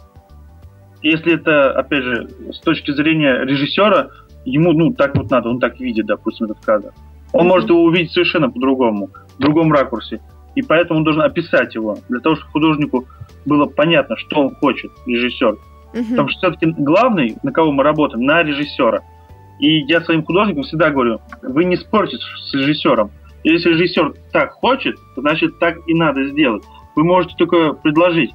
Если 1.03 1.35
это, 1.35 1.73
опять 1.73 2.03
же, 2.03 2.29
с 2.53 2.61
точки 2.61 2.91
зрения 2.93 3.45
режиссера, 3.45 4.09
ему, 4.47 4.73
ну, 4.73 4.95
так 4.95 5.15
вот 5.15 5.31
надо, 5.31 5.51
он 5.51 5.61
так 5.61 5.79
видит, 5.79 6.07
допустим, 6.07 6.47
этот 6.47 6.65
кадр. 6.65 6.93
Он 7.33 7.45
uh-huh. 7.45 7.49
может 7.49 7.69
его 7.69 7.83
увидеть 7.83 8.13
совершенно 8.13 8.51
по-другому, 8.51 9.11
в 9.37 9.39
другом 9.39 9.71
ракурсе. 9.73 10.21
И 10.55 10.63
поэтому 10.63 11.01
он 11.01 11.05
должен 11.05 11.21
описать 11.21 11.75
его, 11.75 11.99
для 12.09 12.21
того, 12.21 12.37
чтобы 12.37 12.53
художнику 12.53 13.05
было 13.45 13.67
понятно, 13.67 14.17
что 14.17 14.41
он 14.41 14.55
хочет, 14.55 14.91
режиссер. 15.07 15.53
Uh-huh. 15.93 16.11
Потому 16.11 16.29
что 16.31 16.39
все-таки 16.39 16.75
главный, 16.79 17.37
на 17.43 17.53
кого 17.53 17.73
мы 17.73 17.83
работаем, 17.83 18.25
на 18.25 18.43
режиссера. 18.43 19.03
И 19.59 19.81
я 19.85 20.01
своим 20.03 20.25
художникам 20.25 20.65
всегда 20.65 20.91
говорю, 20.91 21.21
вы 21.43 21.65
не 21.65 21.77
спорьте 21.77 22.17
с 22.19 22.55
режиссером. 22.55 23.11
Если 23.45 23.71
режиссер 23.71 24.15
так 24.33 24.53
хочет, 24.53 24.97
значит 25.17 25.59
так 25.59 25.77
и 25.87 25.95
надо 25.95 26.27
сделать. 26.29 26.65
Вы 26.95 27.05
можете 27.05 27.35
только 27.37 27.73
предложить, 27.73 28.33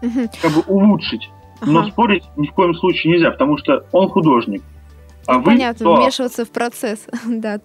как 0.00 0.52
бы 0.52 0.60
улучшить. 0.66 1.28
Uh-huh. 1.60 1.70
Но 1.70 1.86
спорить 1.88 2.24
ни 2.36 2.46
в 2.46 2.52
коем 2.52 2.74
случае 2.74 3.12
нельзя, 3.12 3.30
потому 3.32 3.58
что 3.58 3.84
он 3.92 4.08
художник. 4.08 4.62
А 5.26 5.34
ну, 5.34 5.38
вы 5.40 5.44
понятно, 5.44 5.84
кто? 5.84 5.96
вмешиваться 5.96 6.44
в 6.44 6.50
процесс, 6.50 7.06
да, 7.26 7.60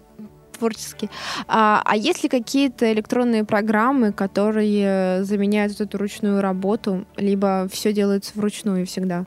творческий. 0.58 1.08
А, 1.48 1.82
а 1.84 1.96
есть 1.96 2.22
ли 2.22 2.28
какие-то 2.28 2.92
электронные 2.92 3.44
программы, 3.44 4.12
которые 4.12 5.24
заменяют 5.24 5.80
эту 5.80 5.98
ручную 5.98 6.40
работу, 6.40 7.04
либо 7.16 7.68
все 7.72 7.92
делается 7.92 8.32
вручную 8.34 8.86
всегда? 8.86 9.24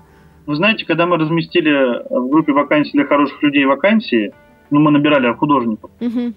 Вы 0.49 0.55
знаете, 0.55 0.83
когда 0.83 1.05
мы 1.05 1.17
разместили 1.17 2.01
в 2.09 2.27
группе 2.27 2.53
вакансий 2.53 2.93
для 2.93 3.05
хороших 3.05 3.43
людей 3.43 3.65
вакансии, 3.65 4.33
ну, 4.71 4.79
мы 4.79 4.89
набирали 4.89 5.31
художников, 5.33 5.91
угу. 6.01 6.33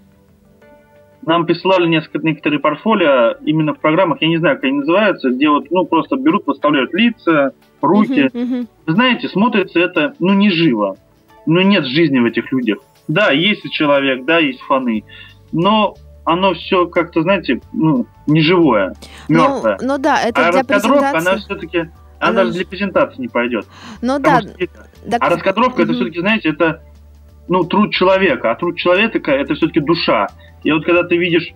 нам 1.25 1.47
присылали 1.47 1.89
несколько, 1.89 2.19
некоторые 2.19 2.61
портфолио 2.61 3.39
именно 3.43 3.73
в 3.73 3.79
программах, 3.79 4.21
я 4.21 4.29
не 4.29 4.37
знаю, 4.37 4.57
как 4.57 4.65
они 4.65 4.81
называются, 4.81 5.31
где 5.31 5.49
вот, 5.49 5.71
ну, 5.71 5.87
просто 5.87 6.17
берут, 6.17 6.45
подставляют 6.45 6.93
лица, 6.93 7.53
руки. 7.81 8.29
Угу, 8.35 8.43
угу. 8.43 8.67
Вы 8.85 8.93
знаете, 8.93 9.31
смотрится 9.31 9.81
это, 9.81 10.13
ну, 10.19 10.35
не 10.35 10.51
живо. 10.51 10.99
Ну, 11.47 11.63
нет 11.63 11.87
жизни 11.87 12.19
в 12.19 12.27
этих 12.27 12.53
людях. 12.53 12.81
Да, 13.09 13.31
есть 13.31 13.63
человек, 13.71 14.27
да, 14.27 14.41
есть 14.41 14.61
фаны, 14.61 15.05
но 15.53 15.95
оно 16.27 16.53
все 16.53 16.87
как-то, 16.87 17.23
знаете, 17.23 17.63
ну, 17.73 18.05
неживое, 18.27 18.95
мертвое. 19.31 19.79
Ну, 19.81 19.95
ну 19.95 19.99
да, 19.99 20.21
это 20.23 20.49
а 20.49 20.53
для 20.53 20.65
презентации. 20.65 21.29
она 21.29 21.39
все-таки, 21.39 21.91
она, 22.29 22.45
даже 22.45 22.53
для 22.53 22.67
презентации 22.67 23.21
не 23.21 23.29
пойдет. 23.29 23.67
Ну 24.01 24.19
да. 24.19 24.41
Так... 24.41 25.21
А 25.21 25.29
раскадровка, 25.29 25.83
это 25.83 25.93
все-таки, 25.93 26.21
знаете, 26.21 26.51
это 26.51 26.83
ну, 27.49 27.65
труд 27.65 27.93
человека, 27.93 28.51
а 28.51 28.55
труд 28.55 28.77
человека 28.77 29.33
это 29.33 29.55
все-таки 29.55 29.81
душа. 29.81 30.29
И 30.63 30.71
вот 30.71 30.85
когда 30.85 31.03
ты 31.03 31.17
видишь 31.17 31.53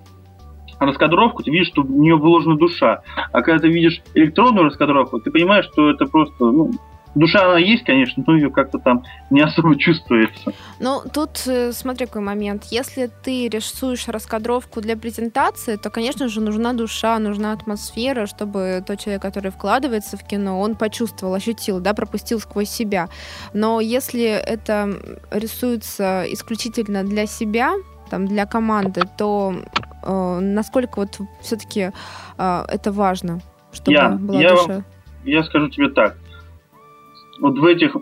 раскадровку, 0.78 1.42
ты 1.42 1.50
видишь, 1.50 1.68
что 1.68 1.82
в 1.82 1.90
нее 1.90 2.16
вложена 2.16 2.56
душа. 2.56 3.02
А 3.32 3.42
когда 3.42 3.60
ты 3.60 3.68
видишь 3.68 4.02
электронную 4.14 4.66
раскадровку, 4.66 5.20
ты 5.20 5.30
понимаешь, 5.30 5.66
что 5.72 5.90
это 5.90 6.06
просто, 6.06 6.44
ну, 6.44 6.72
Душа 7.16 7.48
она 7.48 7.58
есть, 7.58 7.82
конечно, 7.84 8.22
но 8.26 8.36
ее 8.36 8.50
как-то 8.50 8.78
там 8.78 9.02
не 9.30 9.40
особо 9.40 9.78
чувствуется. 9.78 10.52
Ну, 10.78 11.00
тут 11.12 11.42
э, 11.46 11.72
смотри 11.72 12.04
какой 12.04 12.20
момент. 12.20 12.64
Если 12.64 13.10
ты 13.22 13.48
рисуешь 13.48 14.06
раскадровку 14.06 14.82
для 14.82 14.98
презентации, 14.98 15.76
то, 15.76 15.88
конечно 15.88 16.28
же, 16.28 16.42
нужна 16.42 16.74
душа, 16.74 17.18
нужна 17.18 17.52
атмосфера, 17.52 18.26
чтобы 18.26 18.84
тот 18.86 19.00
человек, 19.00 19.22
который 19.22 19.50
вкладывается 19.50 20.18
в 20.18 20.24
кино, 20.24 20.60
он 20.60 20.74
почувствовал, 20.74 21.32
ощутил, 21.32 21.80
да, 21.80 21.94
пропустил 21.94 22.38
сквозь 22.38 22.68
себя. 22.68 23.08
Но 23.54 23.80
если 23.80 24.26
это 24.26 24.90
рисуется 25.30 26.24
исключительно 26.28 27.02
для 27.02 27.24
себя, 27.24 27.72
там, 28.10 28.26
для 28.26 28.44
команды, 28.44 29.00
то 29.16 29.54
э, 30.02 30.38
насколько 30.40 30.98
вот 30.98 31.18
все-таки 31.40 31.92
э, 32.36 32.64
это 32.68 32.92
важно, 32.92 33.40
чтобы 33.72 33.92
я, 33.92 34.10
была 34.10 34.38
я, 34.38 34.50
душа? 34.50 34.84
Я 35.24 35.42
скажу 35.44 35.70
тебе 35.70 35.88
так 35.88 36.16
вот 37.40 37.58
в 37.58 37.64
этих 37.64 37.96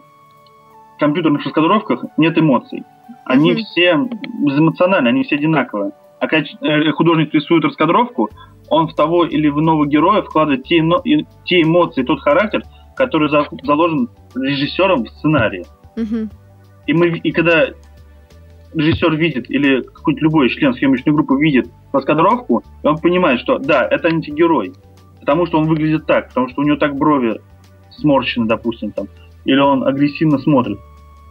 компьютерных 0.98 1.44
раскадровках 1.44 2.04
нет 2.16 2.38
эмоций. 2.38 2.84
Они 3.24 3.52
mm-hmm. 3.52 3.56
все 3.56 3.96
безэмоциональны, 4.44 5.08
они 5.08 5.24
все 5.24 5.36
одинаковые. 5.36 5.92
А 6.20 6.26
когда 6.26 6.46
э, 6.60 6.90
художник 6.92 7.34
рисует 7.34 7.64
раскадровку, 7.64 8.30
он 8.68 8.88
в 8.88 8.94
того 8.94 9.24
или 9.24 9.48
в 9.48 9.60
иного 9.60 9.86
героя 9.86 10.22
вкладывает 10.22 10.64
те, 10.64 10.82
те 11.44 11.62
эмоции, 11.62 12.02
тот 12.02 12.20
характер, 12.20 12.62
который 12.96 13.28
за, 13.28 13.46
заложен 13.62 14.08
режиссером 14.34 15.04
в 15.04 15.08
сценарии. 15.10 15.66
Mm-hmm. 15.96 16.28
И, 16.86 16.94
мы, 16.94 17.08
и 17.08 17.32
когда 17.32 17.66
режиссер 18.74 19.14
видит, 19.16 19.50
или 19.50 19.82
какой-нибудь 19.82 20.22
любой 20.22 20.48
член 20.50 20.74
съемочной 20.74 21.12
группы 21.12 21.36
видит 21.38 21.68
раскадровку, 21.92 22.62
он 22.82 22.98
понимает, 22.98 23.40
что 23.40 23.58
да, 23.58 23.86
это 23.90 24.08
антигерой. 24.08 24.72
Потому 25.20 25.46
что 25.46 25.58
он 25.58 25.66
выглядит 25.66 26.06
так, 26.06 26.28
потому 26.28 26.48
что 26.48 26.60
у 26.60 26.64
него 26.64 26.76
так 26.76 26.96
брови 26.96 27.40
сморщены, 27.90 28.46
допустим, 28.46 28.92
там, 28.92 29.06
или 29.44 29.58
он 29.58 29.86
агрессивно 29.86 30.38
смотрит. 30.38 30.78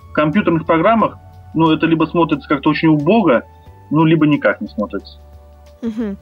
В 0.10 0.14
компьютерных 0.14 0.66
программах, 0.66 1.18
ну, 1.54 1.72
это 1.72 1.86
либо 1.86 2.06
смотрится 2.06 2.48
как-то 2.48 2.70
очень 2.70 2.90
убого, 2.90 3.44
ну, 3.90 4.06
либо 4.06 4.28
никак 4.28 4.62
не 4.62 4.68
смотрится. 4.68 5.20
Угу. 5.82 6.16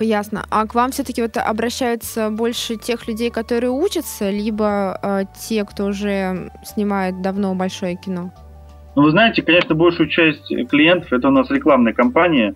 Ясно. 0.00 0.44
А 0.50 0.66
к 0.66 0.74
вам 0.74 0.90
все-таки 0.90 1.22
вот 1.22 1.36
обращаются 1.36 2.30
больше 2.30 2.76
тех 2.76 3.08
людей, 3.08 3.30
которые 3.30 3.70
учатся, 3.70 4.30
либо 4.30 4.98
э, 5.02 5.24
те, 5.38 5.64
кто 5.64 5.86
уже 5.86 6.50
снимает 6.64 7.22
давно 7.22 7.54
большое 7.54 7.96
кино? 7.96 8.30
Ну, 8.94 9.02
вы 9.02 9.10
знаете, 9.10 9.42
конечно, 9.42 9.74
большую 9.74 10.08
часть 10.08 10.48
клиентов 10.68 11.12
это 11.12 11.28
у 11.28 11.30
нас 11.30 11.50
рекламная 11.50 11.92
компания 11.92 12.54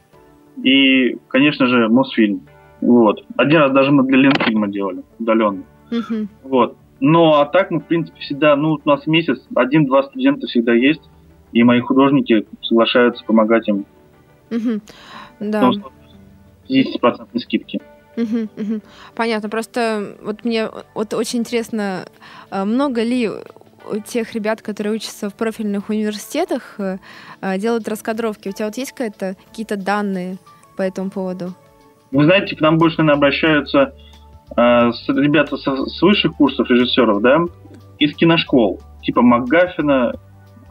и, 0.63 1.17
конечно 1.29 1.67
же, 1.67 1.89
Мосфильм. 1.89 2.43
Вот. 2.81 3.25
Один 3.37 3.61
раз 3.61 3.73
даже 3.73 3.91
мы 3.91 4.05
для 4.05 4.19
Ленфильма 4.19 4.69
делали, 4.69 5.03
удаленно. 5.19 5.63
Угу. 5.91 6.29
Вот. 6.45 6.77
Но 7.01 7.41
а 7.41 7.47
так 7.47 7.71
мы, 7.71 7.81
в 7.81 7.87
принципе, 7.87 8.21
всегда, 8.21 8.55
ну, 8.57 8.79
у 8.85 8.89
нас 8.89 9.07
месяц, 9.07 9.41
один-два 9.55 10.03
студента 10.05 10.47
всегда 10.47 10.75
есть, 10.75 11.03
и 11.53 11.63
мои 11.63 11.81
художники 11.81 12.47
соглашаются 12.63 13.25
помогать 13.25 13.67
им. 13.69 13.87
Угу. 14.51 14.81
Да. 15.41 15.71
10% 16.69 17.39
скидки. 17.39 17.81
Угу, 18.17 18.49
угу. 18.57 18.81
Понятно. 19.15 19.49
Просто 19.49 20.17
вот 20.23 20.45
мне 20.45 20.69
вот 20.95 21.15
очень 21.15 21.41
интересно, 21.41 22.07
а, 22.51 22.65
много 22.65 23.03
ли 23.03 23.29
у 23.29 23.99
тех 24.05 24.35
ребят, 24.35 24.61
которые 24.63 24.95
учатся 24.95 25.31
в 25.31 25.35
профильных 25.35 25.89
университетах, 25.89 26.75
э, 26.79 26.99
а, 27.41 27.57
делают 27.57 27.89
раскадровки? 27.89 28.49
У 28.49 28.53
тебя 28.53 28.67
вот 28.67 28.77
есть 28.77 28.93
какие-то 28.93 29.37
какие-то 29.49 29.77
данные 29.77 30.37
по 30.77 30.83
этому 30.83 31.11
поводу? 31.11 31.55
Вы 32.11 32.25
знаете, 32.25 32.57
к 32.57 32.61
нам 32.61 32.79
больше, 32.79 32.99
наверное, 32.99 33.17
обращаются 33.17 33.95
ребята 34.57 35.57
со, 35.57 35.87
с 35.87 36.03
высших 36.03 36.35
курсов 36.37 36.69
режиссеров, 36.69 37.23
да, 37.23 37.39
из 37.99 38.15
киношкол, 38.15 38.81
типа 39.03 39.23
МакГаффина, 39.23 40.15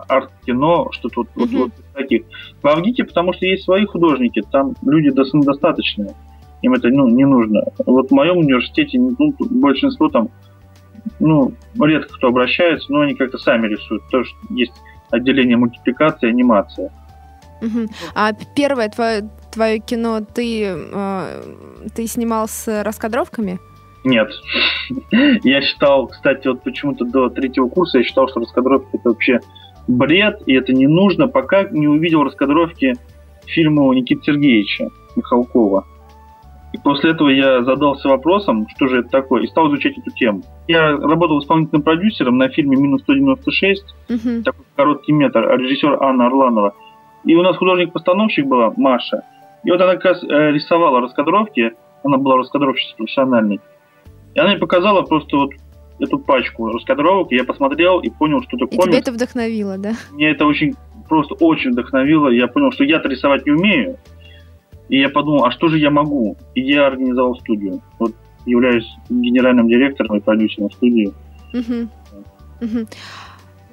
арт-кино, 0.07 0.89
что-то 0.91 1.21
вот, 1.21 1.29
mm-hmm. 1.35 1.57
вот, 1.57 1.71
вот 1.75 1.93
таких. 1.93 2.23
В 2.61 2.67
Авгике, 2.67 3.03
потому 3.03 3.33
что 3.33 3.45
есть 3.45 3.63
свои 3.63 3.85
художники, 3.85 4.41
там 4.51 4.73
люди 4.81 5.11
достаточные, 5.11 6.15
им 6.61 6.73
это 6.73 6.89
ну, 6.89 7.07
не 7.07 7.25
нужно. 7.25 7.63
Вот 7.85 8.09
в 8.09 8.13
моем 8.13 8.37
университете 8.37 8.99
ну, 8.99 9.33
большинство 9.39 10.09
там, 10.09 10.29
ну, 11.19 11.53
редко 11.79 12.13
кто 12.15 12.27
обращается, 12.27 12.91
но 12.91 13.01
они 13.01 13.15
как-то 13.15 13.37
сами 13.37 13.67
рисуют, 13.67 14.03
что 14.09 14.23
есть 14.49 14.73
отделение 15.09 15.57
мультипликации 15.57 16.27
и 16.27 16.31
анимация. 16.31 16.91
Угу. 17.61 17.87
А 18.15 18.31
первое 18.55 18.89
твое, 18.89 19.29
твое 19.51 19.79
кино 19.79 20.21
ты, 20.21 20.63
э, 20.65 21.43
ты 21.93 22.07
снимал 22.07 22.47
с 22.47 22.83
раскадровками? 22.83 23.59
Нет. 24.03 24.31
Я 25.43 25.61
считал, 25.61 26.07
кстати, 26.07 26.47
вот 26.47 26.63
почему-то 26.63 27.05
до 27.05 27.29
третьего 27.29 27.67
курса 27.67 27.99
я 27.99 28.03
считал, 28.03 28.27
что 28.29 28.39
раскадровки 28.39 28.87
это 28.93 29.09
вообще 29.09 29.39
бред, 29.87 30.41
и 30.45 30.53
это 30.53 30.73
не 30.73 30.87
нужно, 30.87 31.27
пока 31.27 31.63
не 31.63 31.87
увидел 31.87 32.23
раскадровки 32.23 32.93
фильму 33.45 33.91
Никиты 33.93 34.23
Сергеевича 34.23 34.89
Михалкова. 35.15 35.85
И 36.71 36.77
после 36.77 37.11
этого 37.11 37.29
я 37.29 37.63
задался 37.63 38.07
вопросом, 38.09 38.67
что 38.75 38.87
же 38.87 38.99
это 38.99 39.09
такое, 39.09 39.43
и 39.43 39.47
стал 39.47 39.69
изучать 39.69 39.97
эту 39.97 40.11
тему. 40.11 40.43
Я 40.67 40.95
работал 40.97 41.39
исполнительным 41.39 41.81
продюсером 41.81 42.37
на 42.37 42.49
фильме 42.49 42.77
«Минус 42.77 43.01
196», 43.09 43.77
угу. 44.09 44.43
такой 44.43 44.65
короткий 44.75 45.11
метр, 45.11 45.39
режиссер 45.57 45.97
Анна 46.03 46.27
Орланова. 46.27 46.75
И 47.25 47.35
у 47.35 47.41
нас 47.41 47.57
художник-постановщик 47.57 48.45
была 48.45 48.71
Маша. 48.77 49.23
И 49.63 49.71
вот 49.71 49.81
она 49.81 49.95
как 49.95 50.05
раз 50.05 50.23
э, 50.23 50.51
рисовала 50.51 51.01
раскадровки, 51.01 51.73
она 52.03 52.17
была 52.17 52.37
раскадровщицей 52.37 52.95
профессиональной. 52.97 53.59
И 54.33 54.39
она 54.39 54.49
мне 54.49 54.57
показала 54.57 55.01
просто 55.01 55.37
вот 55.37 55.51
эту 55.99 56.17
пачку 56.17 56.69
раскадровок, 56.71 57.31
и 57.31 57.35
я 57.35 57.43
посмотрел 57.43 57.99
и 57.99 58.09
понял, 58.09 58.41
что 58.43 58.57
это 58.57 58.67
комикс. 58.67 58.85
И 58.85 58.89
тебя 58.89 58.99
это 58.99 59.11
вдохновило, 59.11 59.77
да? 59.77 59.93
Мне 60.11 60.31
это 60.31 60.45
очень, 60.45 60.75
просто 61.07 61.35
очень 61.35 61.71
вдохновило. 61.71 62.29
Я 62.29 62.47
понял, 62.47 62.71
что 62.71 62.83
я-то 62.83 63.09
рисовать 63.09 63.45
не 63.45 63.51
умею, 63.51 63.97
и 64.87 64.99
я 64.99 65.09
подумал, 65.09 65.45
а 65.45 65.51
что 65.51 65.67
же 65.67 65.77
я 65.77 65.91
могу? 65.91 66.37
И 66.55 66.61
я 66.61 66.87
организовал 66.87 67.35
студию. 67.39 67.81
Вот 67.99 68.13
являюсь 68.45 68.87
генеральным 69.09 69.67
директором 69.67 70.17
и 70.17 70.21
продюсером 70.21 70.71
студии. 70.71 71.13
Угу. 71.53 71.89
Угу. 72.61 72.87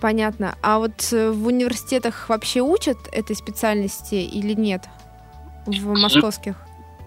Понятно. 0.01 0.55
А 0.63 0.79
вот 0.79 1.09
э, 1.13 1.31
в 1.31 1.47
университетах 1.47 2.29
вообще 2.29 2.61
учат 2.61 2.99
этой 3.13 3.35
специальности 3.35 4.17
или 4.17 4.53
нет? 4.53 4.83
В 5.67 5.99
московских? 6.01 6.57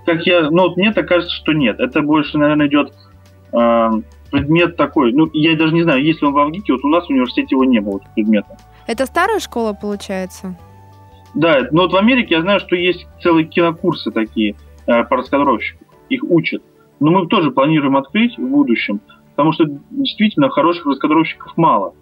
Как 0.05 0.25
я, 0.25 0.49
ну, 0.49 0.73
мне 0.75 0.91
так 0.91 1.07
кажется, 1.07 1.33
что 1.35 1.53
нет. 1.53 1.79
Это 1.79 2.01
больше, 2.01 2.37
наверное, 2.37 2.67
идет 2.67 2.93
предмет 3.51 4.77
такой. 4.77 5.13
Ну, 5.13 5.29
я 5.33 5.55
даже 5.55 5.73
не 5.73 5.83
знаю, 5.83 6.03
есть 6.03 6.21
ли 6.21 6.27
он 6.27 6.33
в 6.33 6.37
Авгике, 6.37 6.73
вот 6.73 6.83
у 6.83 6.89
нас 6.89 7.05
в 7.05 7.09
университете 7.09 7.55
его 7.55 7.63
не 7.63 7.79
было, 7.79 7.99
предмета. 8.15 8.57
Это 8.87 9.05
старая 9.05 9.39
школа, 9.39 9.73
получается? 9.73 10.55
Да, 11.35 11.67
но 11.71 11.83
вот 11.83 11.93
в 11.93 11.95
Америке 11.95 12.35
я 12.35 12.41
знаю, 12.41 12.59
что 12.59 12.75
есть 12.75 13.07
целые 13.21 13.45
кинокурсы 13.45 14.11
такие 14.11 14.55
э, 14.87 15.03
по 15.03 15.17
раскадровщику. 15.17 15.83
Их 16.09 16.23
учат. 16.23 16.63
Но 16.99 17.11
мы 17.11 17.27
тоже 17.27 17.51
планируем 17.51 17.97
открыть 17.97 18.37
в 18.37 18.41
будущем, 18.41 18.99
потому 19.31 19.53
что 19.53 19.65
действительно 19.91 20.49
хороших 20.49 20.85
раскадровщиков 20.87 21.55
мало. 21.55 21.93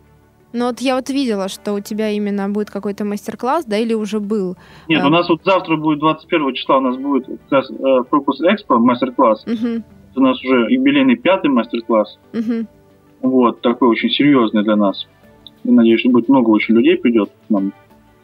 Ну 0.53 0.67
вот 0.67 0.79
я 0.79 0.95
вот 0.95 1.09
видела, 1.09 1.49
что 1.49 1.73
у 1.73 1.81
тебя 1.81 2.09
именно 2.09 2.47
будет 2.49 2.71
какой-то 2.71 3.03
мастер-класс, 3.03 3.65
да, 3.65 3.77
или 3.77 3.93
уже 3.93 4.19
был? 4.19 4.55
Нет, 4.87 5.03
а... 5.03 5.07
у 5.07 5.09
нас 5.09 5.27
вот 5.27 5.41
завтра 5.43 5.75
будет 5.75 5.99
21 5.99 6.53
числа, 6.55 6.77
у 6.77 6.81
нас 6.81 6.97
будет 6.97 7.27
как 7.27 7.51
раз 7.51 7.69
э, 7.69 7.73
Focus 8.09 8.39
Expo 8.41 8.77
мастер-класс. 8.77 9.45
Угу. 9.45 9.83
У 10.17 10.21
нас 10.21 10.43
уже 10.43 10.67
юбилейный 10.69 11.15
пятый 11.15 11.49
мастер-класс. 11.49 12.17
Угу. 12.33 12.67
Вот, 13.21 13.61
такой 13.61 13.89
очень 13.89 14.09
серьезный 14.09 14.63
для 14.63 14.75
нас. 14.75 15.07
Я 15.63 15.73
надеюсь, 15.73 15.99
что 16.01 16.09
будет 16.09 16.29
много 16.29 16.49
очень 16.49 16.75
людей 16.75 16.97
придет 16.97 17.29
к 17.29 17.49
нам. 17.49 17.73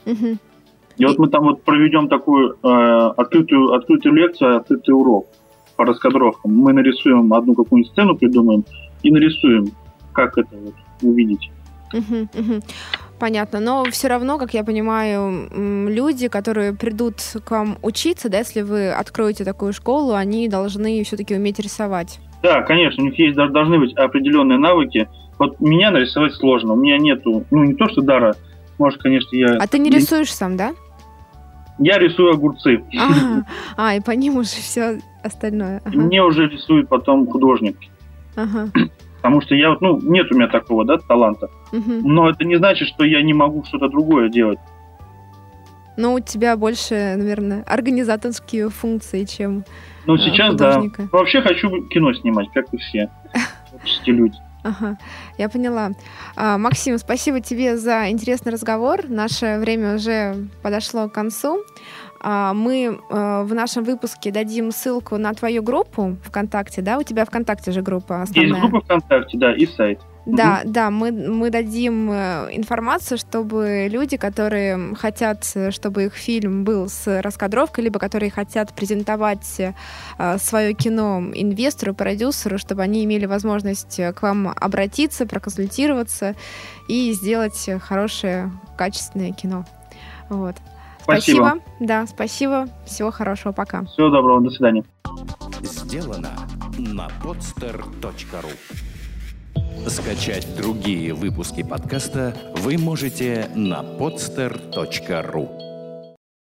Угу. 0.06 0.38
И 0.98 1.06
вот 1.06 1.18
мы 1.18 1.28
там 1.30 1.44
вот 1.44 1.64
проведем 1.64 2.08
такую 2.08 2.58
э, 2.62 2.68
открытую, 3.18 3.74
открытую 3.74 4.14
лекцию, 4.16 4.58
открытый 4.58 4.94
урок 4.94 5.28
по 5.76 5.86
раскадровкам. 5.86 6.56
Мы 6.56 6.74
нарисуем 6.74 7.34
одну 7.34 7.56
какую-нибудь 7.56 7.92
сцену, 7.92 8.16
придумаем 8.16 8.64
и 9.02 9.12
нарисуем, 9.12 9.68
как 10.14 10.38
это 10.38 10.56
вот 10.56 10.74
увидеть. 11.02 11.52
Угу, 11.94 12.22
угу. 12.40 12.62
Понятно, 13.20 13.60
но 13.60 13.86
все 13.86 14.08
равно, 14.08 14.38
как 14.38 14.54
я 14.54 14.64
понимаю, 14.64 15.48
люди, 15.88 16.28
которые 16.28 16.74
придут 16.74 17.16
к 17.46 17.52
вам 17.52 17.78
учиться, 17.82 18.30
да, 18.30 18.40
если 18.40 18.62
вы 18.62 18.92
откроете 18.92 19.46
такую 19.46 19.72
школу, 19.72 20.14
они 20.14 20.50
должны 20.50 21.04
все-таки 21.04 21.36
уметь 21.36 21.60
рисовать. 21.60 22.20
Да, 22.42 22.62
конечно, 22.64 23.04
у 23.04 23.08
них 23.08 23.18
есть 23.18 23.36
должны 23.36 23.80
быть 23.80 23.94
определенные 23.96 24.58
навыки. 24.58 25.08
Вот 25.40 25.62
меня 25.62 25.92
нарисовать 25.92 26.34
сложно, 26.34 26.74
у 26.74 26.76
меня 26.76 26.98
нету, 26.98 27.46
ну 27.50 27.64
не 27.64 27.76
то 27.76 27.88
что 27.88 28.02
дара, 28.02 28.36
может, 28.78 29.02
конечно, 29.02 29.36
я... 29.36 29.56
А 29.56 29.68
ты 29.68 29.80
не 29.80 29.90
рисуешь 29.90 30.34
сам, 30.34 30.58
да? 30.58 30.74
Я 31.80 31.98
рисую 31.98 32.32
огурцы. 32.32 32.84
А, 32.98 33.44
а 33.78 33.96
и 33.96 34.02
по 34.02 34.12
ним 34.12 34.38
уже 34.38 34.50
все 34.50 35.00
остальное. 35.24 35.82
Ага. 35.86 35.98
Мне 35.98 36.22
уже 36.22 36.48
рисует 36.48 36.88
потом 36.88 37.26
художник. 37.28 37.78
Ага. 38.36 38.70
Потому 39.24 39.40
что 39.40 39.56
я 39.56 39.70
вот, 39.70 39.80
ну, 39.80 40.02
нет 40.02 40.30
у 40.34 40.36
меня 40.36 40.50
такого, 40.50 40.84
да, 40.84 40.98
таланта. 40.98 41.50
Угу. 41.72 42.02
Но 42.04 42.30
это 42.30 42.44
не 42.44 42.58
значит, 42.58 42.90
что 42.90 43.06
я 43.06 43.22
не 43.24 43.34
могу 43.34 43.64
что-то 43.64 43.88
другое 43.88 44.28
делать. 44.28 44.60
Ну, 45.96 46.16
у 46.16 46.20
тебя 46.20 46.58
больше, 46.58 47.16
наверное, 47.16 47.64
организаторские 47.64 48.70
функции, 48.70 49.24
чем 49.24 49.64
Ну, 50.08 50.18
сейчас 50.18 50.52
художника. 50.52 51.04
да. 51.04 51.18
Вообще 51.18 51.42
хочу 51.42 51.88
кино 51.88 52.14
снимать, 52.14 52.50
как 52.54 52.66
и 52.74 52.78
все 52.78 53.10
творческие 53.70 54.18
люди. 54.18 54.36
Ага, 54.64 54.98
я 55.38 55.48
поняла. 55.48 55.92
А, 56.36 56.58
Максим, 56.58 56.98
спасибо 56.98 57.40
тебе 57.40 57.78
за 57.78 58.10
интересный 58.10 58.52
разговор. 58.52 59.08
Наше 59.08 59.58
время 59.58 59.96
уже 59.96 60.36
подошло 60.62 61.08
к 61.08 61.14
концу. 61.14 61.64
А, 62.24 62.54
мы 62.54 63.00
а, 63.10 63.44
в 63.44 63.54
нашем 63.54 63.84
выпуске 63.84 64.32
дадим 64.32 64.72
ссылку 64.72 65.18
на 65.18 65.34
твою 65.34 65.62
группу 65.62 66.16
ВКонтакте, 66.24 66.82
да? 66.82 66.98
У 66.98 67.04
тебя 67.04 67.26
ВКонтакте 67.26 67.72
же 67.72 67.82
группа 67.82 68.22
основная. 68.22 68.50
Есть 68.50 68.62
группа 68.62 68.86
ВКонтакте, 68.86 69.38
да, 69.38 69.54
и 69.54 69.66
сайт. 69.66 70.00
Да, 70.26 70.62
угу. 70.64 70.72
да, 70.72 70.90
мы, 70.90 71.12
мы 71.12 71.50
дадим 71.50 72.10
э, 72.10 72.48
информацию, 72.54 73.18
чтобы 73.18 73.90
люди, 73.92 74.16
которые 74.16 74.96
хотят, 74.96 75.46
чтобы 75.72 76.06
их 76.06 76.14
фильм 76.14 76.64
был 76.64 76.88
с 76.88 77.22
раскадровкой, 77.22 77.84
либо 77.84 78.00
которые 78.00 78.32
хотят 78.32 78.74
презентовать 78.74 79.60
э, 79.60 80.38
свое 80.38 80.74
кино 80.76 81.22
инвестору, 81.34 81.94
продюсеру, 81.94 82.58
чтобы 82.58 82.84
они 82.84 83.04
имели 83.04 83.26
возможность 83.26 84.00
к 84.16 84.22
вам 84.22 84.48
обратиться, 84.48 85.26
проконсультироваться 85.26 86.36
и 86.88 87.12
сделать 87.12 87.70
хорошее, 87.82 88.50
качественное 88.78 89.34
кино. 89.34 89.66
Вот. 90.30 90.56
Спасибо. 91.04 91.46
спасибо. 91.46 91.64
Да, 91.80 92.08
спасибо. 92.08 92.68
Всего 92.86 93.12
хорошего. 93.12 93.52
Пока. 93.54 93.86
Всего 93.86 94.10
доброго. 94.10 94.42
До 94.42 94.50
свидания. 94.50 94.84
Сделано 95.62 96.32
на 96.78 97.08
podster.ru 97.24 98.52
Скачать 99.88 100.56
другие 100.56 101.14
выпуски 101.14 101.62
подкаста 101.62 102.36
вы 102.58 102.78
можете 102.78 103.50
на 103.54 103.82
podster.ru 103.82 105.73